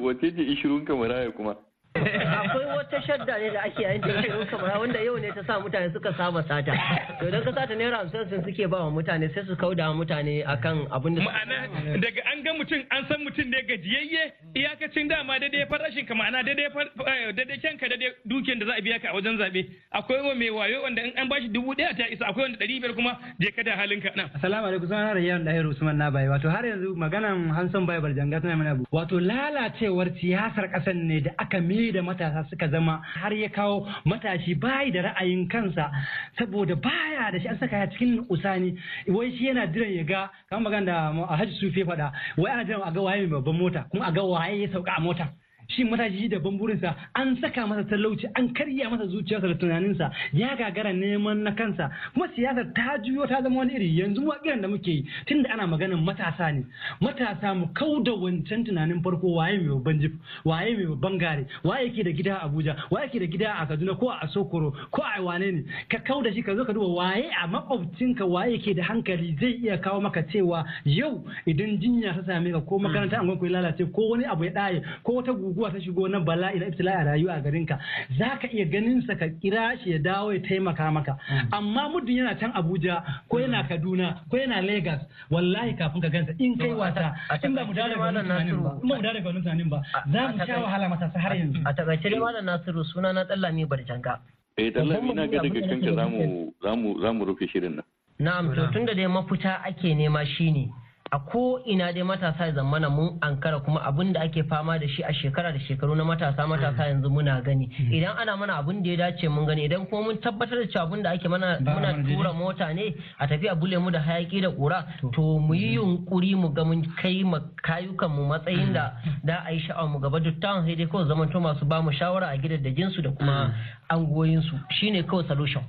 wace 0.00 0.20
ce 0.32 0.42
ishirin 0.42 0.86
ka 0.86 0.94
maraya 0.96 1.28
kuma? 1.36 1.56
Akwai 1.94 2.66
wata 2.76 3.02
shadda 3.06 3.38
ne 3.38 3.50
da 3.50 3.62
ake 3.62 3.82
yayin 3.82 4.02
jinkirin 4.02 4.46
kamar 4.50 4.78
wanda 4.80 5.00
yau 5.04 5.16
ne 5.18 5.30
ta 5.34 5.42
sa 5.46 5.60
mutane 5.60 5.92
suka 5.92 6.12
saba 6.16 6.42
sata. 6.48 6.72
To 7.20 7.28
idan 7.28 7.42
ka 7.44 7.52
sata 7.52 7.74
naira 7.76 7.98
hamsin 8.00 8.28
sun 8.30 8.44
suke 8.46 8.66
ba 8.70 8.84
wa 8.84 8.90
mutane 8.90 9.28
sai 9.34 9.44
su 9.46 9.56
kauda 9.56 9.88
wa 9.90 9.94
mutane 10.04 10.42
akan 10.54 10.86
abin 10.90 11.14
da 11.16 11.22
ma'ana 11.22 11.58
daga 12.04 12.22
an 12.32 12.42
ga 12.44 12.52
mutum 12.58 12.80
an 12.90 13.02
san 13.08 13.20
mutum 13.24 13.46
ne 13.52 13.60
gajiyayye 13.68 14.22
iyakacin 14.56 15.08
dama 15.08 15.38
daidai 15.38 15.66
farashin 15.70 16.06
ka 16.08 16.14
ma'ana 16.14 16.42
daidai 16.46 16.70
far- 16.72 16.92
eh, 17.06 17.32
daidai 17.36 17.58
kyanka 17.62 17.88
daidai 17.92 18.10
dukiyar 18.26 18.58
da 18.60 18.66
za 18.66 18.72
a 18.78 18.80
biya 18.82 18.98
ka 19.02 19.08
a 19.12 19.14
wajen 19.14 19.36
zaɓe 19.38 19.60
akwai 19.92 20.20
wa 20.26 20.34
mai 20.34 20.50
wayo 20.50 20.82
wanda 20.82 21.02
in 21.04 21.12
an 21.18 21.28
bashi 21.28 21.48
dubu 21.48 21.74
ɗaya 21.74 21.96
ta 21.96 22.08
isa 22.10 22.24
akwai 22.26 22.42
wanda 22.48 22.58
ɗari 22.58 22.80
biyar 22.80 22.94
kuma 22.96 23.12
je 23.40 23.50
ka 23.52 23.62
da 23.62 23.76
halinka 23.76 24.10
na 24.16 24.24
Assalamu 24.34 24.66
alaikum 24.66 24.88
suna 24.88 25.14
Rayyan 25.14 25.44
Dahiru 25.44 25.70
Usman 25.70 25.96
na 25.98 26.10
bai 26.10 26.26
wato 26.28 26.48
har 26.50 26.64
yanzu 26.64 26.94
maganan 26.96 27.52
Hanson 27.54 27.86
bai 27.86 28.00
barjanga 28.00 28.40
tana 28.40 28.56
mana 28.56 28.74
wato 28.92 29.20
lalacewar 29.20 30.08
siyasar 30.20 30.70
kasan 30.72 31.06
ne 31.06 31.20
da 31.20 31.30
aka 31.38 31.60
mai 31.82 31.92
da 31.92 32.02
matasa 32.02 32.46
suka 32.50 32.68
zama 32.68 33.00
har 33.02 33.32
ya 33.34 33.48
kawo 33.48 33.86
matashi 34.06 34.54
bai 34.54 34.90
da 34.90 35.02
ra'ayin 35.02 35.48
kansa 35.50 35.90
saboda 36.38 36.76
baya 36.76 37.32
da 37.32 37.38
shi. 37.40 37.48
An 37.48 37.58
saka 37.58 37.76
ya 37.76 37.86
cikin 37.86 38.24
usani. 38.30 38.78
Wai 39.08 39.30
shi 39.36 39.46
yana 39.50 39.66
jiran 39.66 39.90
ya 39.96 40.04
ga 40.04 40.30
kamar 40.50 40.70
magana 40.70 40.86
da 40.86 41.26
Alhaji 41.34 41.54
Sufi 41.60 41.84
faɗa 41.84 42.12
wai 42.38 42.50
ana 42.52 42.64
jiran 42.64 42.86
a 42.86 42.92
ga 42.92 43.00
waye 43.02 43.26
mai 43.26 43.40
babban 43.40 43.58
mota 43.58 43.86
kuma 43.90 44.06
a 44.06 44.12
ga 44.12 44.22
waye 44.22 44.62
ya 44.62 44.68
sauka 44.68 44.92
a 44.96 45.00
mota. 45.00 45.28
Shi 45.74 45.84
matashi 45.84 46.28
da 46.28 46.38
burinsa 46.38 46.94
an 47.14 47.36
saka 47.40 47.66
masa 47.66 47.84
talauci 47.84 48.26
an 48.36 48.48
karya 48.54 48.90
masa 48.90 49.06
zuciyarsa 49.06 49.48
da 49.48 49.54
tunaninsa 49.54 50.10
ya 50.32 50.56
gagara 50.56 50.92
neman 50.92 51.42
na 51.42 51.52
kansa. 51.52 51.90
Kuma 52.14 52.28
siyasar 52.36 52.72
ta 52.74 52.98
juyo 53.02 53.26
ta 53.26 53.42
zama 53.42 53.58
wani 53.58 53.74
iri. 53.74 53.98
Yanzu 53.98 54.20
mu 54.20 54.32
kiran 54.42 54.60
da 54.62 54.68
muke 54.68 54.88
yi 54.90 55.04
tunda 55.26 55.50
ana 55.50 55.66
maganin 55.66 56.02
matasa 56.04 56.52
ne. 56.52 56.64
Matasa 57.00 57.54
mu 57.54 57.66
kau 57.74 58.02
da 58.02 58.12
wancan 58.12 58.64
tunanin 58.64 59.02
farko 59.02 59.34
waye 59.36 59.58
mai 59.58 59.68
babban 59.74 60.00
jif 60.00 60.12
waye 60.44 60.76
mai 60.76 60.86
babban 60.86 61.18
gare 61.18 61.46
waye 61.64 61.90
ke 61.90 62.04
da 62.04 62.10
gida 62.12 62.34
a 62.36 62.48
Abuja 62.48 62.76
waye 62.90 63.08
ke 63.08 63.18
da 63.20 63.26
gida 63.26 63.54
a 63.60 63.66
Kaduna 63.66 63.98
ko 63.98 64.08
a 64.10 64.26
Sokoro 64.28 64.72
ko 64.90 65.02
a 65.02 65.22
wane 65.22 65.52
ne. 65.52 65.62
Ka 65.88 65.98
kau 66.06 66.22
da 66.22 66.30
shi 66.32 66.42
ka 66.42 66.54
zo 66.54 66.64
ka 66.64 66.72
duba 66.72 66.88
waye 66.88 67.28
a 67.42 67.46
makwabcinka 67.48 68.26
waye 68.26 68.58
ke 68.58 68.74
da 68.76 68.82
hankali 68.84 69.36
zai 69.40 69.58
iya 69.62 69.78
kawo 69.78 70.00
maka 70.00 70.22
cewa 70.32 70.64
yau 70.84 71.24
idan 71.46 71.78
jinya 71.80 72.14
ta 72.14 72.22
same 72.26 72.52
ka 72.52 72.60
ko 72.60 72.78
makaranta 72.78 73.18
an 73.20 73.28
ya 73.28 73.50
lalace 73.50 73.84
ko 73.92 74.08
wani 74.10 74.24
abu 74.24 74.44
ya 74.44 74.50
daye 74.52 74.82
ko 75.02 75.12
wata 75.14 75.32
guguwa 75.62 75.70
ta 75.72 75.80
shigo 75.80 76.08
na 76.08 76.20
bala'i 76.20 76.58
na 76.58 76.66
ibtila'i 76.66 76.96
a 76.96 77.04
rayuwa 77.04 77.34
a 77.34 77.40
garin 77.40 77.66
ka 77.66 77.78
za 78.18 78.38
ka 78.40 78.48
iya 78.50 78.64
ganin 78.66 79.02
sa 79.06 79.14
ka 79.14 79.28
kira 79.40 79.78
shi 79.82 79.90
ya 79.92 79.98
dawo 79.98 80.32
ya 80.34 80.40
taimaka 80.40 80.90
maka. 80.90 81.16
Amma 81.52 81.88
muddin 81.88 82.16
yana 82.18 82.34
can 82.38 82.52
Abuja 82.52 83.02
ko 83.28 83.38
yana 83.38 83.62
Kaduna 83.68 84.20
ko 84.30 84.36
yana 84.36 84.62
Lagos 84.62 85.00
wallahi 85.30 85.76
kafin 85.78 86.02
ka 86.02 86.08
gansa 86.08 86.34
in 86.38 86.58
kai 86.58 86.72
wasa 86.74 87.14
in 87.42 87.54
ba 87.54 87.64
mu 87.64 87.72
dawo 87.74 87.88
daga 87.88 88.00
wannan 88.02 88.24
tunanin 88.26 88.58
ba 88.62 88.70
in 88.82 88.88
ba 88.88 88.96
mu 88.96 89.02
dawo 89.02 89.14
daga 89.14 89.26
wannan 89.28 89.42
tunanin 89.42 89.68
ba 89.70 89.78
za 90.12 90.28
mu 90.28 90.38
sha 90.46 90.58
wahala 90.58 90.88
matasa 90.88 91.18
har 91.20 91.34
yanzu. 91.36 91.60
a 91.64 91.72
taƙaice 91.72 92.10
dai 92.10 92.18
malam 92.18 92.44
Nasiru 92.44 92.84
suna 92.84 93.12
na 93.12 93.24
Dallami 93.24 93.66
Barjanga. 93.66 94.18
Eh, 94.58 94.70
Dallami 94.72 95.14
na 95.14 95.26
ga 95.26 95.38
daga 95.42 95.60
kanka 95.68 95.94
za 95.94 96.04
mu 96.08 96.52
za 96.62 96.74
mu 96.74 97.00
za 97.00 97.12
mu 97.12 97.24
rufe 97.24 97.46
shirin 97.48 97.76
nan. 97.78 97.84
Na'am 98.20 98.54
to 98.54 98.66
tunda 98.72 98.94
dai 98.94 99.06
mafita 99.06 99.62
ake 99.64 99.94
nema 99.94 100.26
shine 100.26 100.70
a 101.12 101.18
ko 101.20 101.60
ina 101.66 101.92
dai 101.92 102.02
matasa 102.02 102.46
ya 102.46 102.52
zamana 102.52 102.88
mun 102.88 103.18
ankara 103.20 103.60
kuma 103.60 103.80
abin 103.84 104.12
da 104.14 104.20
ake 104.24 104.42
fama 104.48 104.78
da 104.78 104.86
shi 104.88 105.02
a 105.02 105.12
shekara 105.12 105.52
da 105.52 105.58
shekaru 105.60 105.94
na 105.94 106.04
matasa 106.04 106.46
matasa 106.48 106.88
yanzu 106.88 107.10
muna 107.10 107.42
gani. 107.44 107.68
Idan 107.92 108.16
ana 108.16 108.36
mana 108.36 108.56
abin 108.56 108.82
da 108.82 108.90
ya 108.90 108.96
dace 108.96 109.28
mun 109.28 109.44
gani 109.44 109.68
idan 109.68 109.84
kuma 109.90 110.02
mun 110.08 110.16
tabbatar 110.24 110.56
da 110.56 110.66
cewa 110.72 110.88
abin 110.88 111.02
da 111.02 111.10
ake 111.12 111.28
mana 111.28 111.58
muna 111.60 111.92
tura 112.08 112.32
mota 112.32 112.72
ne 112.72 112.94
a 113.20 113.26
tafi 113.28 113.44
a 113.50 113.54
bule 113.54 113.76
mu 113.78 113.90
da 113.90 114.00
hayaki 114.00 114.40
da 114.40 114.50
kura 114.50 114.86
to. 115.12 115.38
mu 115.38 115.52
yi 115.54 115.74
yunkuri 115.76 116.34
mu 116.34 116.48
ga 116.48 116.64
mun 116.64 116.80
kai 116.96 117.20
kayukan 117.62 118.08
mu 118.10 118.24
matsayin 118.32 118.72
da 118.72 118.96
da 119.24 119.44
a 119.44 119.52
yi 119.52 119.60
sha'awar 119.60 119.90
mu 119.92 119.98
gaba. 120.00 120.18
Dukkan 120.18 120.64
sai 120.64 120.76
dai 120.76 120.86
kawai 120.88 121.04
zamanto 121.08 121.40
masu 121.40 121.66
ba 121.68 121.82
mu 121.82 121.92
shawara 121.92 122.32
a 122.32 122.36
gidajen 122.40 122.88
su 122.90 123.02
da 123.02 123.10
kuma 123.10 123.52
angoyinsu 123.92 124.56
shine 124.80 125.02
kawai 125.04 125.26
solution. 125.28 125.62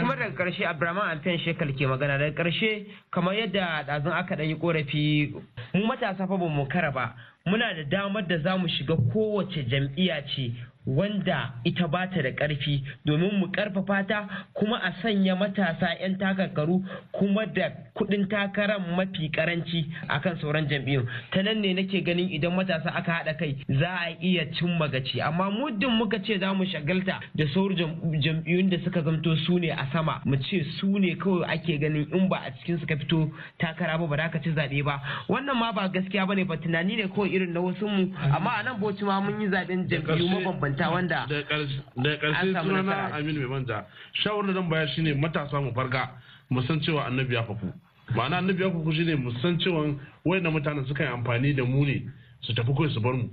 Kuma 0.00 0.16
daga 0.16 0.34
ƙarshe 0.36 0.64
abraman 0.66 1.10
alfiyan 1.18 1.38
shekal 1.44 1.72
ke 1.74 1.86
magana. 1.86 2.18
Daga 2.18 2.42
ƙarshe 2.42 2.86
kamar 3.10 3.34
yadda 3.34 3.84
ɗazun 3.86 4.12
aka 4.12 4.34
ɗan 4.36 4.48
yi 4.48 4.54
korafi 4.56 5.34
mu 5.74 5.86
matasa 5.86 6.26
fa 6.26 6.36
ba 6.36 6.48
mu 6.48 6.66
kara 6.68 6.90
ba. 6.92 7.14
Muna 7.46 7.74
da 7.74 7.84
damar 7.84 8.22
da 8.26 8.38
za 8.38 8.56
mu 8.56 8.68
shiga 8.68 8.96
kowace 9.12 9.64
jam'iyya 9.68 10.22
ce. 10.28 10.52
Wanda 10.86 11.52
ita 11.64 11.86
ba 11.88 12.06
ta 12.08 12.22
da 12.22 12.30
ƙarfi 12.32 12.82
domin 13.04 13.38
mu 13.38 13.46
ƙarfafa 13.52 14.06
ta 14.08 14.28
kuma 14.54 14.80
a 14.82 14.92
sanya 15.02 15.36
matasa 15.36 15.94
'yan 16.00 16.16
takarkaru 16.18 16.82
kuma 17.12 17.46
da 17.46 17.68
kuɗin 17.94 18.28
takarar 18.28 18.80
mafi 18.96 19.28
ƙaranci 19.30 19.84
akan 20.08 20.38
sauran 20.40 20.68
jam'iyyun. 20.68 21.06
Ta 21.32 21.42
nan 21.42 21.60
ne 21.60 21.74
nake 21.74 22.02
ganin 22.04 22.30
idan 22.30 22.54
matasa 22.54 22.94
aka 22.94 23.12
haɗa 23.12 23.38
kai 23.38 23.56
za 23.68 23.90
a 24.06 24.16
iya 24.22 24.46
cin 24.54 24.78
magaci 24.78 25.20
amma 25.20 25.50
muddin 25.50 25.90
muka 25.90 26.18
ce 26.22 26.38
za 26.38 26.54
mu 26.54 26.64
shagalta 26.64 27.20
da 27.34 27.44
sauran 27.52 27.76
jam- 27.76 28.00
jam'iyyun 28.22 28.70
da 28.70 28.78
suka 28.84 29.02
zamto 29.02 29.36
su 29.44 29.58
ne 29.58 29.70
a 29.70 29.86
sama 29.92 30.20
mu 30.24 30.36
ce 30.36 30.64
su 30.80 30.98
ne 30.98 31.14
kawai 31.16 31.44
ake 31.52 31.78
ganin 31.80 32.06
in 32.14 32.28
ba 32.28 32.40
a 32.46 32.50
cikin 32.52 32.78
suka 32.80 32.96
fito 32.96 33.28
takara 33.58 33.98
ba 33.98 34.06
ba 34.06 34.16
za 34.16 34.28
ka 34.30 34.38
ci 34.38 34.50
zaɓe 34.54 34.82
ba. 34.84 35.00
Wannan 35.28 35.58
ma 35.58 35.72
ba 35.72 35.88
gaskiya 35.88 36.26
ba 36.26 36.34
ne 36.34 36.44
ba 36.44 36.56
tunani 36.56 36.96
ne 36.96 37.08
kawai 37.08 37.28
irin 37.28 37.52
na 37.52 37.60
wasu 37.60 37.84
mu 37.86 38.08
amma 38.32 38.50
a 38.58 38.62
nan 38.62 38.80
bauchi 38.80 39.04
ma 39.04 39.20
mun 39.20 39.40
yi 39.40 39.48
zaɓen 39.48 39.84
jam'iyyu 39.90 40.28
mabambanta. 40.38 40.77
Wanda 40.90 41.26
da 41.28 41.42
ƙarshe 41.42 41.82
sunana 42.62 43.10
aminu 43.14 43.40
mai 43.40 43.48
manja 43.58 43.84
shawarar 44.22 44.46
da 44.46 44.52
zan 44.54 44.68
bayar 44.70 44.88
shine 44.94 45.14
matasa 45.20 45.60
mu 45.60 45.72
farga 45.74 46.10
mu 46.50 46.62
san 46.62 46.80
cewa 46.80 47.04
annabi 47.06 47.34
ya 47.34 47.42
faku. 47.44 47.72
Ma'ana 48.14 48.38
annabi 48.38 48.62
ya 48.62 48.70
faku 48.70 48.92
shine 48.92 49.16
mu 49.16 49.30
san 49.42 49.58
cewa 49.58 49.94
wayannan 50.24 50.52
mutanen 50.52 50.86
suka 50.86 51.02
yi 51.04 51.10
amfani 51.10 51.54
da 51.56 51.64
mu 51.64 51.84
ne 51.84 52.02
su 52.40 52.52
tafi 52.54 52.72
kawai 52.72 52.90
su 52.92 53.00
bar 53.00 53.12
mu. 53.14 53.28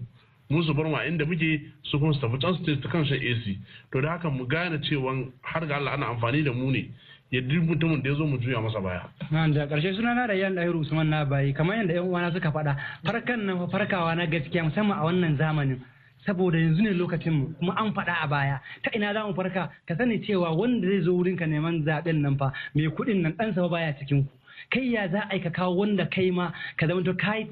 Mu 0.49 0.63
su 0.63 0.73
bar 0.73 0.85
mu 0.85 0.95
a 0.95 1.05
inda 1.07 1.25
muke 1.25 1.61
su 1.83 1.99
kuma 1.99 2.13
su 2.13 2.19
tafi 2.19 2.39
can 2.41 2.53
su 2.65 2.79
ta 2.81 2.89
kan 2.89 3.05
shan 3.05 3.17
AC 3.17 3.57
to 3.91 4.01
da 4.01 4.09
haka 4.17 4.29
mu 4.29 4.45
gane 4.47 4.79
cewa 4.83 5.31
har 5.41 5.65
ga 5.65 5.75
Allah 5.77 5.93
ana 5.93 6.05
amfani 6.11 6.43
da 6.43 6.51
mu 6.51 6.71
ne 6.71 6.89
ya 7.31 7.41
duk 7.41 7.63
mutumin 7.63 8.01
da 8.03 8.09
ya 8.09 8.15
zo 8.15 8.25
mu 8.25 8.37
juya 8.37 8.61
masa 8.61 8.79
baya. 8.81 9.01
Na 9.31 9.47
da 9.47 9.65
ƙarshe 9.65 9.95
suna 9.95 10.13
na 10.13 10.27
da 10.27 10.33
yan 10.33 10.55
ɗahiru 10.55 10.79
Usman 10.81 11.09
na 11.09 11.25
bayi 11.25 11.53
kamar 11.53 11.77
yadda 11.77 11.93
yan 11.93 12.03
uwana 12.05 12.31
suka 12.31 12.51
faɗa 12.51 12.75
farkan 13.03 13.45
nan 13.45 13.57
fa 13.59 13.67
farkawa 13.67 14.15
na 14.15 14.25
gaskiya 14.27 14.63
musamman 14.63 14.97
a 14.99 15.03
wannan 15.05 15.37
zamanin. 15.37 15.79
Saboda 16.25 16.57
yanzu 16.57 16.81
ne 16.83 16.91
lokacin 16.93 17.33
mu 17.33 17.45
kuma 17.59 17.73
an 17.77 17.93
faɗa 17.93 18.13
a 18.23 18.27
baya. 18.27 18.59
Ta 18.83 18.89
ina 18.95 19.13
za 19.13 19.25
mu 19.27 19.33
farka? 19.33 19.69
Ka 19.87 19.95
sani 19.95 20.19
cewa 20.25 20.51
wanda 20.55 20.87
zai 20.87 21.01
zo 21.01 21.13
wurinka 21.13 21.45
neman 21.47 21.83
zaɓen 21.85 22.21
nan 22.21 22.37
fa 22.37 22.51
mai 22.75 22.87
kuɗin 22.89 23.21
nan 23.21 23.33
ɗansa 23.37 23.69
baya 23.69 23.93
cikin 23.99 24.23
ku 24.25 24.29
kai 24.71 24.93
ya 24.93 25.07
za 25.07 25.27
a 25.31 25.39
ka 25.39 25.49
kawo 25.49 25.75
wanda 25.77 26.05
kai 26.05 26.31
ma 26.31 26.51
ka 26.77 26.87
zama 26.87 27.01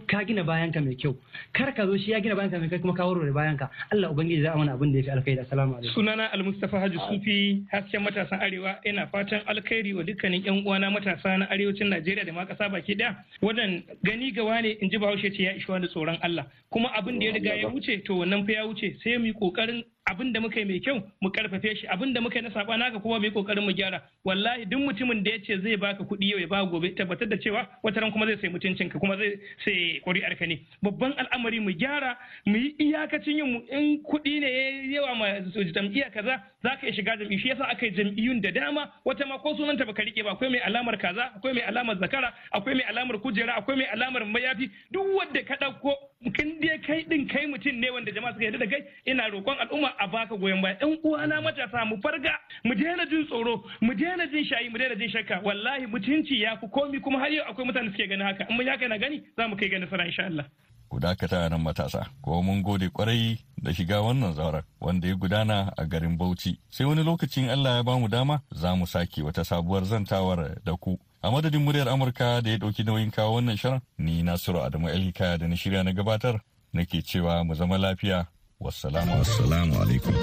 ka 0.07 0.23
gina 0.25 0.43
bayanka 0.43 0.81
mai 0.83 0.95
kyau. 0.95 1.15
Kar 1.53 1.71
ka 1.73 1.85
zo 1.85 1.97
shi 1.97 2.11
ya 2.11 2.19
gina 2.19 2.35
bayanka 2.35 2.59
mai 2.59 2.69
kyau 2.69 2.79
kuma 2.81 2.93
ka 2.93 3.05
warware 3.05 3.31
bayanka. 3.33 3.69
Allah 3.91 4.09
ubangiji 4.11 4.41
za 4.43 4.53
a 4.53 4.57
mana 4.57 4.73
abin 4.73 4.91
da 4.93 4.99
ya 4.99 5.03
fi 5.03 5.11
alkhairi. 5.11 5.39
Assalamu 5.45 5.75
alaikum. 5.77 5.93
Sunana 5.95 6.31
almustafa 6.33 6.79
haji 6.79 6.97
sufi 7.09 7.63
hasken 7.71 8.01
matasan 8.03 8.39
arewa. 8.41 8.75
Ina 8.85 9.07
fatan 9.07 9.41
alkhairi 9.47 9.93
wa 9.93 10.03
dukkanin 10.03 10.43
yan 10.45 10.63
uwana 10.65 10.91
matasa 10.91 11.37
na 11.37 11.45
arewacin 11.49 11.89
najeriya 11.89 12.25
da 12.25 12.33
ma 12.33 12.45
kasa 12.45 12.69
baki 12.69 12.95
ɗaya 12.95 13.15
wannan 13.41 13.83
gani 14.03 14.31
gawa 14.31 14.61
ne 14.61 14.77
in 14.81 14.89
ji 14.89 14.97
bahaushe 14.97 15.31
ce 15.35 15.43
ya 15.43 15.53
ishi 15.55 15.71
wani 15.71 15.87
tsoron 15.87 16.17
allah. 16.21 16.45
Kuma 16.71 16.89
abin 16.97 17.19
da 17.19 17.25
ya 17.25 17.31
riga 17.33 17.55
ya 17.55 17.67
wuce 17.69 18.03
to 18.05 18.13
wannan 18.17 18.45
fa 18.45 18.51
ya 18.51 18.65
wuce. 18.65 18.95
Sai 19.03 19.17
mu 19.17 19.25
yi 19.25 19.33
ƙoƙarin 19.33 19.83
abin 20.05 20.33
da 20.33 20.39
muka 20.41 20.59
yi 20.59 20.65
mai 20.65 20.79
kyau 20.79 21.01
mu 21.21 21.29
karfafe 21.31 21.75
shi 21.75 21.87
abin 21.87 22.13
da 22.13 22.21
muka 22.21 22.35
yi 22.35 22.41
na 22.41 22.51
saba 22.51 22.77
naka 22.77 22.99
kuma 22.99 23.19
mu 23.19 23.25
yi 23.25 23.31
ƙoƙarin 23.31 23.63
mu 23.63 23.71
gyara. 23.71 24.01
Wallahi 24.25 24.65
duk 24.65 24.79
mutumin 24.79 25.23
da 25.23 25.31
ya 25.31 25.37
ce 25.45 25.57
zai 25.61 25.75
baka 25.77 26.03
kuɗi 26.03 26.29
yau 26.31 26.39
ya 26.39 26.47
ba 26.47 26.65
gobe 26.65 26.93
tabbatar 26.95 27.27
da 27.29 27.37
cewa 27.37 27.67
wata 27.83 28.01
ran 28.01 28.11
kuma 28.11 28.25
zai 28.25 28.35
sai 28.41 28.49
mutuncinka 28.49 28.99
kuma 28.99 29.15
zai 29.17 29.39
sai 29.63 30.01
ƙuri'ar 30.05 30.35
ka 30.37 30.45
ne. 30.45 30.59
Babban 30.83 31.13
al'amari 31.17 31.59
mu 31.61 31.71
gyara 31.71 32.17
mu 32.45 32.57
yi 32.57 32.75
iyakacin 32.79 33.37
yin 33.37 33.63
in 33.71 34.03
kuɗi 34.03 34.39
ne 34.41 34.47
ya 34.91 35.01
yawa 35.01 35.15
ma 35.15 35.25
jam'iyya 35.39 36.11
kaza 36.11 36.41
za 36.63 36.75
ka 36.77 36.87
iya 36.87 36.93
shiga 36.93 37.17
jam'i 37.17 37.39
shi 37.39 37.47
yasa 37.49 37.63
aka 37.71 37.85
yi 37.85 37.91
jam'iyyun 37.95 38.41
da 38.41 38.51
dama. 38.51 38.91
Wata 39.05 39.25
ma 39.25 39.37
ko 39.39 39.55
sunanta 39.55 39.85
baka 39.85 40.03
riƙe 40.03 40.23
ba. 40.23 40.31
Akwai 40.35 40.49
mai 40.51 40.59
alamar 40.59 40.97
kaza 40.99 41.31
akwai 41.35 41.53
mai 41.53 41.63
alamar 41.63 41.95
zakara 41.99 42.33
akwai 42.51 42.75
mai 42.75 42.83
alamar 42.91 43.19
kujera 43.21 43.55
akwai 43.55 43.77
mai 43.77 43.85
alamar 43.87 44.25
mayafi. 44.25 44.69
Duk 44.91 45.03
wanda 45.15 45.43
ka 45.43 45.55
ɗauko 45.55 45.95
kin 46.31 46.59
dai 46.61 46.77
kai 46.85 47.03
din 47.09 47.27
kai 47.27 47.45
mutum 47.47 47.75
ne 47.79 47.89
wanda 47.89 48.11
jama'a 48.11 48.33
suka 48.33 48.43
yarda 48.45 48.59
da 48.59 48.65
kai 48.67 48.81
ina 49.05 49.29
roƙon 49.29 49.57
al'umma 49.59 49.91
a 49.99 50.07
baka 50.07 50.35
goyon 50.37 50.61
baya. 50.61 50.75
Ɗan 50.79 50.97
uwana 51.03 51.41
matasa 51.41 51.85
mu 51.85 51.97
farga 52.01 52.31
mu 52.63 52.73
daina 52.75 53.05
jin 53.09 53.25
tsoro 53.27 53.63
mu 53.81 53.93
daina 53.93 54.27
jin 54.31 54.43
shayi 54.45 54.69
mu 54.71 54.77
daina 54.77 54.95
jin 54.95 55.09
shakka. 55.09 55.41
Wallahi 55.43 55.85
mutunci 55.87 56.39
ya 56.39 56.55
fi 56.57 56.67
komi 56.67 56.99
kuma 57.01 57.19
har 57.19 57.29
yau 57.29 57.43
akwai 57.45 57.65
mutane 57.65 57.91
suke 57.91 58.07
ganin 58.07 58.25
haka. 58.25 58.45
In 58.49 58.55
mun 58.57 58.65
yaka 58.65 58.87
na 58.87 58.97
gani 58.97 59.21
za 59.37 59.47
mu 59.47 59.55
kai 59.55 59.69
ga 59.69 59.77
nasara 59.79 60.05
insha 60.05 60.25
Allah. 60.25 60.45
Ku 60.93 60.99
dakata 61.01 61.49
nan 61.49 61.57
matasa, 61.65 62.05
kuma 62.21 62.41
mun 62.45 62.61
gode 62.61 62.85
ƙwarai 62.93 63.39
da 63.57 63.73
shiga 63.73 63.97
wannan 64.05 64.33
zauren 64.37 64.61
wanda 64.79 65.07
ya 65.07 65.15
gudana 65.15 65.73
a 65.75 65.85
garin 65.89 66.17
Bauchi. 66.17 66.59
Sai 66.69 66.85
wani 66.85 67.01
lokacin 67.03 67.49
Allah 67.49 67.77
ya 67.77 67.83
ba 67.83 67.97
mu 67.97 68.07
dama 68.07 68.43
za 68.53 68.75
mu 68.75 68.85
sake 68.85 69.23
wata 69.25 69.41
sabuwar 69.43 69.85
zantawar 69.89 70.61
da 70.63 70.77
ku. 70.77 70.99
A 71.23 71.31
madadin 71.31 71.65
muryar 71.65 71.87
Amurka 71.89 72.43
da 72.43 72.49
ya 72.51 72.57
ɗauki 72.57 72.85
nauyin 72.85 73.09
kawo 73.11 73.41
wannan 73.41 73.57
shirin, 73.57 73.81
ni 73.97 74.21
Nasiru 74.21 74.61
Adamu 74.61 74.87
Elhikaya 74.93 75.39
da 75.39 75.47
na 75.47 75.55
shirya 75.55 75.83
na 75.83 75.93
gabatar, 75.93 76.39
nake 76.73 77.01
cewa 77.01 77.43
mu 77.43 77.55
zama 77.55 77.77
lafiya. 77.79 78.27
Wassalamu 78.61 79.17
assalamu 79.17 79.73
alaikum. 79.81 80.13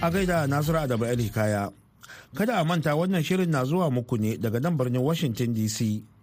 A 0.00 0.10
gaida 0.10 0.46
Nasiru 0.48 0.80
Adamu 0.80 1.04
El 1.04 1.18
Hikaya. 1.20 1.70
Kada 2.34 2.60
a 2.60 2.64
manta 2.64 2.96
wannan 2.96 3.20
shirin 3.22 3.50
na 3.50 3.64
zuwa 3.64 3.90
muku 3.92 4.16
ne 4.16 4.38
daga 4.38 4.58
nan 4.58 4.78
birnin 4.78 5.02
Washington 5.04 5.52
DC. 5.52 6.13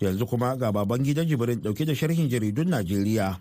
Yanzu 0.00 0.26
kuma 0.26 0.56
ga 0.56 0.72
baban 0.72 1.04
gidan 1.04 1.26
jibirin 1.28 1.60
ɗauke 1.60 1.84
da 1.86 1.94
sharhin 1.94 2.28
jaridun 2.28 2.68
Najeriya. 2.70 3.38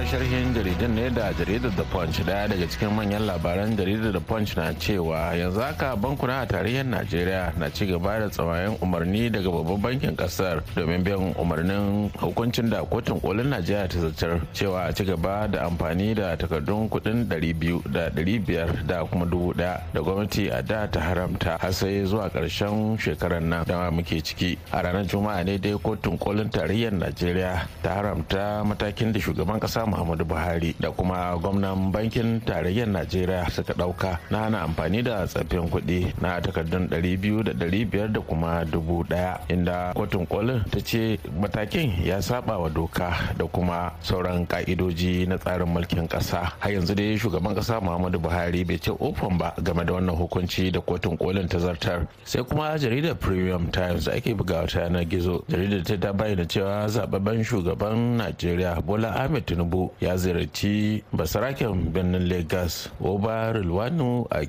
Fara 0.00 0.06
sharhin 0.08 0.54
jaridun 0.54 0.94
ne 0.96 1.10
da 1.14 1.32
jaridar 1.32 1.70
The 1.76 1.84
Punch. 1.92 2.18
Daya 2.26 2.48
daga 2.48 2.66
cikin 2.72 2.90
manyan 2.96 3.26
labaran 3.26 3.76
jaridar 3.76 4.12
The 4.12 4.20
Punch 4.20 4.56
na 4.56 4.72
cewa 4.72 5.34
yanzu 5.36 5.60
haka 5.60 5.96
bankuna 5.96 6.42
a 6.42 6.46
tarayyar 6.46 6.84
Najeriya 6.86 7.56
na 7.58 7.68
ci 7.68 7.86
gaba 7.86 8.18
da 8.20 8.28
tsawayen 8.28 8.78
umarni 8.80 9.30
daga 9.30 9.50
babban 9.50 9.80
bankin 9.82 10.16
ƙasar 10.16 10.62
domin 10.74 11.04
biyan 11.04 11.34
umarnin 11.36 12.10
hukuncin 12.16 12.70
da 12.70 12.82
kotun 12.84 13.20
kolin 13.20 13.48
Najeriya 13.50 13.88
ta 13.88 13.98
zartar 14.00 14.40
cewa 14.54 14.88
a 14.88 14.92
ci 14.94 15.04
gaba 15.04 15.46
da 15.48 15.68
amfani 15.68 16.14
da 16.14 16.36
takardun 16.36 16.88
kuɗin 16.88 17.28
200 17.28 17.92
da 17.92 18.08
500 18.10 18.86
da 18.86 19.04
kuma 19.04 19.26
dubu 19.26 19.52
ɗaya 19.52 19.80
da 19.92 20.00
gwamnati 20.00 20.48
a 20.50 20.62
da 20.62 20.86
ta 20.86 21.00
haramta 21.00 21.58
har 21.60 21.72
sai 21.72 22.04
zuwa 22.06 22.30
ƙarshen 22.30 22.96
shekarar 22.98 23.42
nan 23.42 23.64
da 23.66 23.90
muke 23.90 24.22
ciki. 24.24 24.56
A 24.72 24.80
ranar 24.82 25.04
juma'a 25.04 25.44
ne 25.44 25.58
dai 25.58 25.76
kotun 25.76 26.16
kolin 26.18 26.48
tarayyar 26.48 26.92
Najeriya 26.92 27.66
ta 27.82 28.00
haramta 28.00 28.64
matakin 28.64 29.12
da 29.12 29.20
shugaban 29.20 29.60
kasa 29.60 29.89
muhammadu 29.90 30.24
buhari 30.24 30.74
da 30.80 30.90
kuma 30.90 31.34
gwamnan 31.42 31.90
bankin 31.92 32.40
tarayyar 32.40 32.86
najeriya 32.88 33.50
suka 33.50 33.72
ɗauka 33.74 34.18
na 34.30 34.38
hana 34.46 34.62
amfani 34.62 35.02
da 35.02 35.26
tsaffin 35.26 35.66
kuɗi 35.70 36.12
na 36.22 36.40
takardun 36.40 36.86
200 36.88 37.42
da 37.42 37.66
500 37.66 38.08
da 38.12 38.20
kuma 38.20 38.64
dubu 38.64 39.02
ɗaya 39.04 39.38
inda 39.48 39.92
kotun 39.94 40.26
kolin 40.26 40.62
ta 40.70 40.78
ce 40.80 41.18
matakin 41.40 41.90
ya 42.04 42.20
saba 42.22 42.58
wa 42.58 42.68
doka 42.68 43.10
da 43.38 43.44
kuma 43.46 43.92
sauran 44.02 44.46
ka'idoji 44.46 45.26
na 45.26 45.36
tsarin 45.38 45.66
mulkin 45.68 46.06
kasa 46.08 46.52
har 46.58 46.70
yanzu 46.72 46.94
dai 46.94 47.16
shugaban 47.18 47.54
kasa 47.54 47.80
muhammadu 47.80 48.18
buhari 48.18 48.64
bai 48.64 48.78
ce 48.78 48.90
ofan 48.90 49.38
ba 49.38 49.54
game 49.62 49.84
da 49.84 49.92
wannan 49.92 50.16
hukunci 50.16 50.70
da 50.70 50.80
kotun 50.80 51.16
kolin 51.16 51.48
ta 51.48 51.58
zartar. 51.58 52.06
Sai 52.24 52.42
kuma 52.44 52.76
jaridar 52.78 53.14
premium 53.18 53.70
times 53.70 54.08
ake 54.08 54.34
bugawa 54.36 54.66
ta 54.68 54.80
yanar 54.86 55.04
gizo 55.04 55.44
jaridar 55.48 55.82
ta 56.00 56.12
bayyana 56.12 56.44
cewa 56.46 56.88
zababben 56.88 57.44
shugaban 57.44 58.16
najeriya 58.18 58.80
bola 58.84 59.08
ahmed 59.16 59.46
tinubu 59.46 59.79
ya 60.00 60.16
ziyarci 60.16 61.00
basaraken 61.12 61.92
birnin 61.94 62.28
lagos 62.28 62.90
oba 63.00 63.52
rilwanu 63.56 64.26
a 64.30 64.44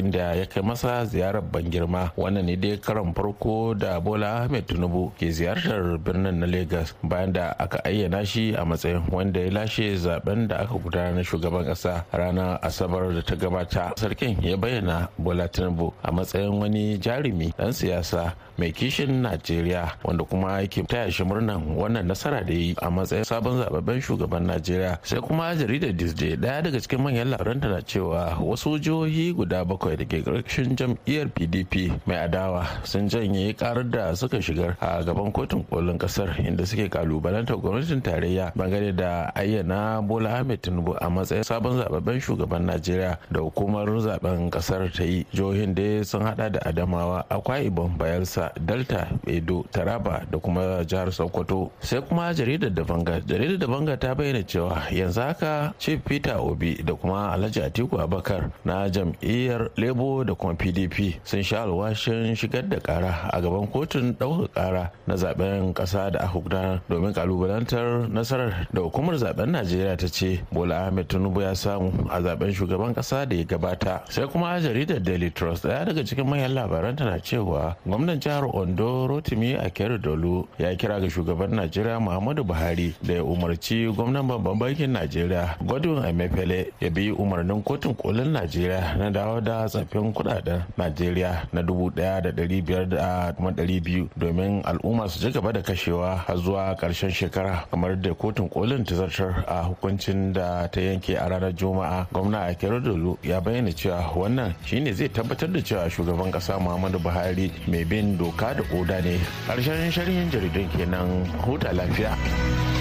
inda 0.00 0.34
ya 0.40 0.46
kai 0.46 0.62
masa 0.62 1.04
ziyarar 1.04 1.42
ban 1.42 1.68
girma. 1.70 2.12
Wannan 2.16 2.46
ne 2.46 2.56
dai 2.56 2.78
karan 2.78 3.12
farko 3.14 3.74
da 3.76 4.00
bola 4.00 4.44
ahmed 4.44 4.66
tinubu 4.66 5.12
ke 5.18 5.28
ziyartar 5.30 5.98
birnin 5.98 6.40
na 6.40 6.46
lagos 6.46 6.94
bayan 7.02 7.32
da 7.32 7.54
aka 7.58 7.78
ayyana 7.84 8.24
shi 8.26 8.54
a 8.54 8.64
matsayin 8.64 9.02
wanda 9.10 9.40
ya 9.40 9.50
lashe 9.50 9.94
zaɓen 9.96 10.48
da 10.48 10.56
aka 10.64 10.74
gudanar 10.78 11.14
na 11.14 11.22
shugaban 11.22 11.64
kasa 11.64 12.04
ranar 12.12 12.58
asabar 12.62 13.12
da 13.14 13.22
ta 13.22 13.34
gabata. 13.36 13.92
Sarkin 13.96 14.40
ya 14.42 14.56
bayyana 14.56 15.08
bola 15.18 15.48
tinubu 15.48 15.92
a 16.02 16.12
matsayin 16.12 16.60
wani 16.60 16.98
jarumi 16.98 17.52
dan 17.56 17.72
siyasa 17.72 18.34
mai 18.58 18.70
kishin 18.72 19.22
najeriya 19.22 19.98
wanda 20.04 20.24
kuma 20.24 20.60
yake 20.62 20.82
taya 20.86 21.10
shi 21.10 21.24
murnan 21.24 21.74
wannan 21.76 22.06
nasara 22.06 22.44
da 22.46 22.52
yi 22.54 22.74
a 22.82 22.90
matsayin 22.90 23.24
sabon 23.24 23.58
zababben 23.58 24.00
shugaban 24.00 24.46
najeriya. 24.54 24.98
Sai 25.02 25.20
kuma 25.20 25.54
jaridar 25.54 25.92
disney 25.96 26.36
ɗaya 26.36 26.62
daga 26.62 26.78
cikin 26.80 27.00
manyan 27.02 27.30
labaran 27.30 27.60
na 27.60 27.80
cewa 27.82 28.38
wasu 28.40 28.78
jihohi 28.78 29.34
guda 29.34 29.64
bakwai 29.64 29.96
da 29.96 30.04
ke 30.04 30.22
ƙarshen 30.22 30.76
jam'iyyar 30.76 31.28
pdp 31.34 31.92
mai 32.06 32.16
adawa 32.28 32.66
sun 32.84 33.08
janye 33.08 33.54
karar 33.56 33.84
da 33.90 34.14
suka 34.14 34.38
shigar 34.40 34.76
a 34.80 35.02
gaban 35.02 35.32
kotun 35.32 35.64
kolin 35.68 35.98
ƙasar 35.98 36.38
inda 36.38 36.66
suke 36.66 36.88
kalubalantar 36.90 37.56
gwamnatin 37.60 38.02
tarayya 38.02 38.52
ɓangare 38.56 38.94
da 38.96 39.30
ayyana 39.34 40.00
bola 40.06 40.38
ahmed 40.38 40.62
tinubu 40.62 40.94
a 41.00 41.10
matsayin 41.10 41.44
sabon 41.44 41.76
zababben 41.82 42.20
shugaban 42.20 42.64
najeriya 42.66 43.18
da 43.30 43.40
hukumar 43.40 43.86
zaɓen 44.00 44.50
ƙasar 44.50 44.92
ta 44.92 45.02
yi. 45.04 45.24
Jihohin 45.34 45.74
da 45.74 46.04
sun 46.04 46.22
hada 46.22 46.50
da 46.50 46.60
adamawa 46.60 47.24
akwa 47.30 47.58
ibom 47.60 47.96
bayelsa 47.98 48.52
delta 48.60 49.08
edo 49.26 49.64
taraba 49.72 50.22
da 50.30 50.38
kuma 50.38 50.84
jihar 50.84 51.10
sokoto. 51.12 51.70
Sai 51.80 52.00
kuma 52.00 52.32
jaridar 52.34 52.70
da 52.74 52.84
banga 52.84 53.20
jaridar 53.20 53.58
da 53.58 53.66
banga 53.66 53.96
ta 53.96 54.14
bayyana 54.14 54.43
cewa 54.46 54.82
yanzu 54.90 55.20
haka 55.20 55.74
chief 55.78 56.00
peter 56.04 56.36
obi 56.38 56.74
da 56.84 56.94
kuma 56.94 57.32
alhaji 57.32 57.60
atiku 57.62 58.00
abakar 58.00 58.50
na 58.64 58.88
jam'iyyar 58.88 59.70
lebo 59.76 60.24
da 60.24 60.34
kuma 60.34 60.54
pdp 60.54 61.20
sun 61.24 61.42
sha 61.42 61.62
alwashin 61.62 62.34
shigar 62.36 62.62
da 62.68 62.80
kara 62.80 63.30
a 63.32 63.40
gaban 63.40 63.66
kotun 63.66 64.12
ɗaukar 64.14 64.48
kara 64.54 64.90
na 65.06 65.14
zaɓen 65.14 65.72
ƙasa 65.74 66.10
da 66.12 66.20
aka 66.20 66.38
gudanar 66.38 66.80
domin 66.88 67.12
kalubalantar 67.12 68.08
nasarar 68.08 68.66
da 68.72 68.80
hukumar 68.80 69.14
zaɓen 69.16 69.50
najeriya 69.50 69.96
ta 69.96 70.06
ce 70.08 70.40
bola 70.52 70.86
ahmed 70.86 71.08
tinubu 71.08 71.40
ya 71.40 71.54
samu 71.54 71.92
a 72.10 72.20
zaɓen 72.20 72.52
shugaban 72.54 72.94
ƙasa 72.94 73.26
da 73.28 73.36
ya 73.36 73.44
gabata. 73.44 74.02
Sai 74.10 74.26
kuma 74.26 74.60
jaridar 74.60 75.02
daily 75.02 75.30
trust 75.30 75.64
ɗaya 75.64 75.84
daga 75.86 76.04
cikin 76.04 76.26
manyan 76.26 76.54
labaran 76.54 76.96
tana 76.96 77.18
cewa 77.20 77.76
gwamnan 77.86 78.20
jihar 78.20 78.44
ondo 78.54 79.06
rotimi 79.08 79.56
akeru 79.58 79.98
dolu 79.98 80.46
ya 80.58 80.74
kira 80.76 81.00
ga 81.00 81.06
shugaban 81.10 81.50
najeriya 81.54 82.00
muhammadu 82.00 82.44
buhari 82.44 82.94
da 83.02 83.14
ya 83.14 83.22
umarci 83.24 83.86
gwamnan 83.94 84.26
babban 84.38 84.58
bankin 84.58 84.90
najeriya 84.92 85.56
godwin 85.64 86.04
emefiele 86.04 86.72
ya 86.80 86.90
bi 86.90 87.10
umarnin 87.10 87.62
kotun 87.62 87.94
kolin 87.94 88.32
najeriya 88.32 88.96
na 88.98 89.10
dawo 89.10 89.40
da 89.40 89.66
tsaffin 89.68 90.12
kuɗaɗen 90.12 90.62
najeriya 90.76 91.48
na 91.52 91.62
dubu 91.62 91.90
ɗaya 91.90 92.22
da 92.22 92.30
dari 92.32 92.62
biyar 92.62 92.88
da 92.88 93.32
kuma 93.36 93.50
dari 93.52 93.80
biyu 93.80 94.08
domin 94.16 94.62
al'umma 94.64 95.08
su 95.08 95.20
ci 95.20 95.30
gaba 95.30 95.52
da 95.52 95.62
kashewa 95.62 96.16
har 96.26 96.36
zuwa 96.36 96.74
ƙarshen 96.76 97.10
shekara 97.10 97.64
kamar 97.70 97.96
da 98.00 98.14
kotun 98.14 98.48
kolin 98.48 98.84
ta 98.84 98.94
zartar 98.94 99.44
a 99.48 99.62
hukuncin 99.68 100.32
da 100.32 100.66
ta 100.68 100.80
yanke 100.80 101.16
a 101.16 101.28
ranar 101.28 101.52
juma'a. 101.52 102.06
Gwamna 102.12 102.46
akeru 102.50 102.80
dolu 102.80 103.18
ya 103.22 103.40
bayyana 103.40 103.72
cewa 103.72 104.12
wannan 104.16 104.54
shine 104.64 104.92
zai 104.92 105.08
tabbatar 105.08 105.52
da 105.52 105.60
cewa 105.60 105.90
shugaban 105.90 106.32
kasa 106.32 106.58
muhammadu 106.58 106.98
buhari 106.98 107.50
mai 107.68 107.84
bin 107.84 108.16
doka 108.18 108.54
da 108.54 108.62
oda 108.78 109.00
ne. 109.02 109.18
Karshen 109.46 109.90
sharhin 109.90 110.30
jaridun 110.30 110.68
kenan 110.76 111.24
huta 111.44 111.72
lafiya. 111.72 112.73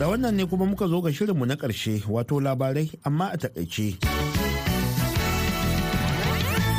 Da 0.00 0.08
wannan 0.08 0.34
ne 0.34 0.46
kuma 0.46 0.64
muka 0.66 0.86
zo 0.88 1.00
ga 1.04 1.12
shirinmu 1.12 1.44
na 1.46 1.54
ƙarshe 1.56 2.02
wato 2.08 2.40
labarai 2.40 2.88
amma 3.04 3.28
a 3.32 3.36
taƙaice. 3.36 3.98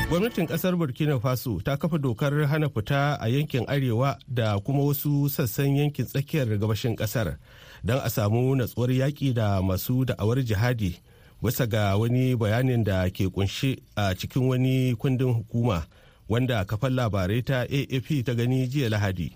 gwamnatin 0.10 0.48
ƙasar 0.50 0.74
burkina 0.76 1.20
faso 1.22 1.62
ta 1.64 1.78
kafa 1.78 1.98
dokar 2.02 2.34
hana 2.50 2.70
fita 2.70 3.18
a 3.22 3.28
yankin 3.30 3.66
arewa 3.70 4.18
da 4.28 4.58
kuma 4.60 4.84
wasu 4.84 5.30
sassan 5.30 5.76
yankin 5.78 6.06
tsakiyar 6.06 6.58
gabashin 6.58 6.96
ƙasar 6.98 7.38
don 7.86 8.02
a 8.04 8.10
samu 8.10 8.56
natsuwar 8.58 8.90
yaƙi 8.92 9.34
da 9.34 9.62
masu 9.62 10.02
da'awar 10.06 10.42
jihadi 10.44 10.98
bisa 11.42 11.68
ga 11.70 11.96
wani 11.98 12.36
bayanin 12.36 12.84
da 12.84 13.06
ke 13.10 13.30
kunshe 13.32 13.78
a 13.96 14.16
cikin 14.18 14.48
wani 14.50 14.96
kundin 14.98 15.34
hukuma 15.34 15.86
wanda 16.30 16.66
kafan 16.66 16.94
labarai 16.98 17.42
ta 17.46 17.64
afp 17.70 18.26
ta 18.26 18.34
gani 18.34 18.68
jiya 18.68 18.90
lahadi 18.90 19.32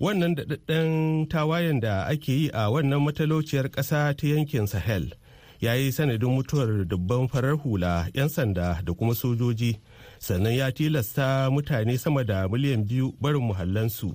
wannan 0.00 0.34
daɗaɗɗen 0.34 1.28
tawayen 1.28 1.80
da 1.80 2.04
ake 2.06 2.32
yi 2.32 2.48
a 2.52 2.70
wannan 2.70 3.02
matalauciyar 3.02 3.68
ƙasa 3.70 4.14
ta 4.16 4.26
yankin 4.26 4.66
sahel 4.66 5.12
ya 5.60 5.74
yi 5.74 5.92
sanadin 5.92 6.30
mutuwar 6.30 6.84
dubban 6.88 7.28
farar 7.28 7.56
hula 7.56 8.08
'yan 8.14 8.28
sanda 8.28 8.80
da 8.84 8.92
kuma 8.92 9.14
sojoji. 9.14 9.76
Sannan 10.18 10.52
ya 10.54 10.72
tilasta 10.72 11.50
mutane 11.50 11.98
sama 11.98 12.24
da 12.24 12.48
miliyan 12.48 12.84
biyu 12.88 13.12
barin 13.20 13.42
muhallansu. 13.42 14.14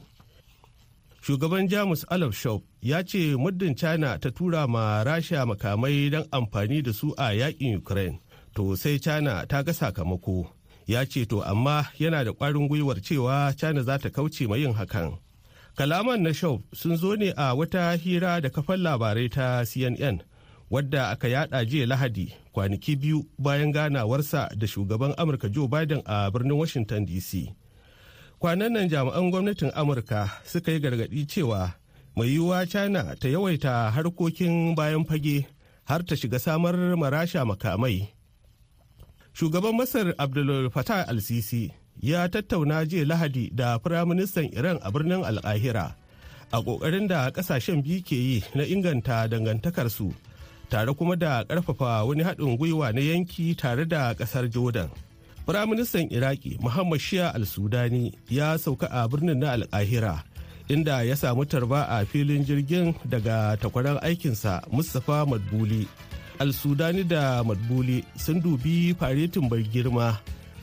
Shugaban 1.21 1.67
jamus 1.69 2.05
alaf 2.09 2.33
shop 2.35 2.63
ya 2.81 3.03
ce 3.03 3.35
muddin 3.37 3.75
china 3.75 4.17
ta 4.19 4.29
tura 4.31 4.67
ma 4.67 5.03
rasha 5.03 5.45
makamai 5.45 6.09
don 6.11 6.23
amfani 6.31 6.81
da 6.83 6.91
su 6.93 7.13
a 7.17 7.29
yaƙin 7.33 7.77
ukraine 7.77 8.19
to 8.55 8.75
sai 8.75 8.97
china 8.97 9.45
ta 9.49 9.61
ga 9.63 9.71
sakamako. 9.73 10.47
Ya 10.87 11.05
ce 11.05 11.25
to 11.25 11.41
amma 11.43 11.85
yana 11.99 12.25
da 12.25 12.31
kwarin 12.33 12.67
gwiwar 12.69 13.01
cewa 13.01 13.53
china 13.57 13.83
za 13.83 13.97
ta 13.97 14.09
kauce 14.09 14.47
ma 14.49 14.55
yin 14.55 14.73
hakan. 14.73 15.17
Kalaman 15.75 16.21
na 16.21 16.33
shop 16.33 16.61
sun 16.75 16.97
zo 16.97 17.15
ne 17.15 17.33
a 17.37 17.53
wata 17.55 17.95
hira 17.95 18.41
da 18.41 18.49
kafan 18.49 18.79
labarai 18.81 19.29
ta 19.29 19.63
cnn 19.65 20.21
wadda 20.71 21.09
aka 21.09 21.27
yada 21.27 21.65
jiya 21.65 21.85
lahadi 21.85 22.33
kwanaki 22.51 22.95
biyu 22.95 23.25
bayan 23.39 23.71
ganawarsa 23.71 24.49
da 24.55 24.67
shugaban 24.67 25.13
amurka 25.17 25.49
joe 25.49 25.67
biden 25.67 26.01
a 26.05 26.31
birnin 26.31 26.57
washington 26.57 27.05
dc 27.05 27.53
kwanan 28.39 28.71
nan 28.73 28.89
jami'an 28.89 29.31
gwamnatin 29.31 29.71
amurka 29.75 30.29
suka 30.45 30.71
yi 30.71 30.79
gargaɗi 30.79 31.25
cewa 31.27 31.73
mai 32.15 32.27
yiwuwa 32.29 32.65
china 32.67 33.15
ta 33.19 33.27
yawaita 33.29 33.91
harkokin 33.91 34.75
bayan 34.75 35.05
fage 35.05 35.47
har 35.85 36.03
ta 36.03 36.15
shiga 36.15 36.39
samar 36.39 36.73
marasha 36.97 37.45
makamai. 37.45 38.07
Shugaban 39.33 39.75
masar 39.75 40.13
abdul 40.17 40.69
fatah 40.69 41.07
al-sisi 41.07 41.71
ya 41.99 42.27
tattauna 42.29 42.85
jiya 42.85 43.05
lahadi 43.05 43.49
da 43.53 43.79
firaministan 43.79 44.47
iran 44.53 44.79
a 44.83 44.91
birnin 44.91 45.23
alkahira 45.23 45.95
a 46.51 46.59
ƙoƙarin 46.61 47.07
da 47.07 47.31
ƙasashen 47.31 47.81
biyu 47.83 48.03
ke 48.03 48.15
yi 48.15 48.43
na 48.55 48.63
inganta 48.63 49.27
dangantakarsu 49.27 50.13
tare 50.69 50.93
kuma 50.93 51.15
da 51.15 51.43
ƙarfafa 51.43 52.03
wani 52.07 52.23
haɗin 52.23 52.57
gwiwa 52.57 52.91
na 52.93 53.01
yanki 53.01 53.55
tare 53.55 53.85
da 53.85 54.13
ƙasar 54.13 54.49
jordan. 54.51 54.89
Firaministan 55.45 56.07
iraki 56.11 56.57
muhammad 56.61 56.99
shia 56.99 57.31
al-sudani 57.35 58.13
ya 58.29 58.57
sauka 58.57 58.87
a 58.91 59.07
birnin 59.07 59.39
na 59.39 59.51
alkahira 59.55 60.23
inda 60.69 61.03
ya 61.03 61.15
samu 61.15 61.45
tarba 61.45 61.87
a 61.89 62.05
filin 62.05 62.45
jirgin 62.45 62.93
daga 63.09 63.57
takwaran 63.57 63.97
aikinsa 64.03 64.61
mustapha 64.71 65.25
madbuli. 65.25 65.87
Al-sudani 66.39 67.03
da 67.07 67.43
madbuli 67.43 68.03
sun 68.17 68.41
dubi 68.41 68.93
faretin 68.95 69.49
bai 69.49 69.63
girma 69.63 70.19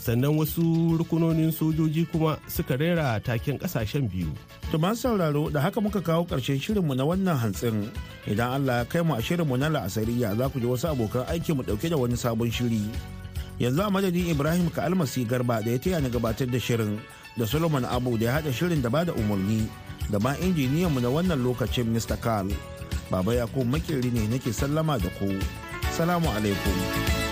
sannan 0.08 0.32
wasu 0.40 0.96
rukunonin 0.96 1.52
sojoji 1.52 2.08
kuma 2.08 2.40
suka 2.48 2.80
rera 2.80 3.20
taken 3.20 3.60
ƙasashen 3.60 4.08
biyu 4.08 4.32
To 4.72 4.80
sauraro 4.96 5.52
da 5.52 5.60
haka 5.60 5.80
muka 5.84 6.00
kawo 6.00 6.24
ƙarshen 6.24 6.56
shirinmu 6.56 6.96
na 6.96 7.04
wannan 7.04 7.36
hantsin 7.36 7.92
idan 8.24 8.56
Allah 8.64 8.80
ya 8.80 8.84
kai 8.88 9.04
mu 9.04 9.12
a 9.12 9.20
shirinmu 9.20 9.60
na 9.60 9.68
la'asariya 9.68 10.32
za 10.36 10.48
ku 10.48 10.56
ji 10.60 10.64
wasu 10.64 10.88
abokan 10.88 11.28
aiki 11.28 11.52
mu 11.52 11.60
ɗauke 11.60 11.88
da 11.92 11.96
wani 12.00 12.16
sabon 12.16 12.48
shiri. 12.48 12.88
Yanzu 13.60 13.84
a 13.84 13.90
madadin 13.92 14.32
Ibrahim 14.32 14.70
ka 14.72 14.88
almasi 14.88 15.28
garba 15.28 15.60
da 15.60 15.72
ya 15.72 15.78
taya 15.78 16.00
ni 16.00 16.08
gabatar 16.08 16.48
da 16.48 16.56
shirin 16.60 16.96
da 17.36 17.44
Solomon 17.44 17.84
Abu 17.84 18.16
da 18.16 18.24
ya 18.24 18.32
haɗa 18.40 18.52
shirin 18.52 18.80
da 18.80 18.88
ba 18.88 19.04
da 19.04 19.12
umarni 19.12 19.68
da 20.08 20.16
ma 20.20 20.32
injiniyanmu 20.40 21.00
na 21.04 21.08
wannan 21.12 21.44
lokacin 21.44 21.92
Mr. 21.92 22.16
Carl. 22.20 22.48
Baba 23.12 23.32
Yakubu 23.36 23.64
makeri 23.68 24.08
ne 24.12 24.24
nake 24.28 24.52
sallama 24.56 24.96
da 25.00 25.08
ku. 25.20 25.32
Salamu 25.92 26.28
alaikum. 26.32 27.27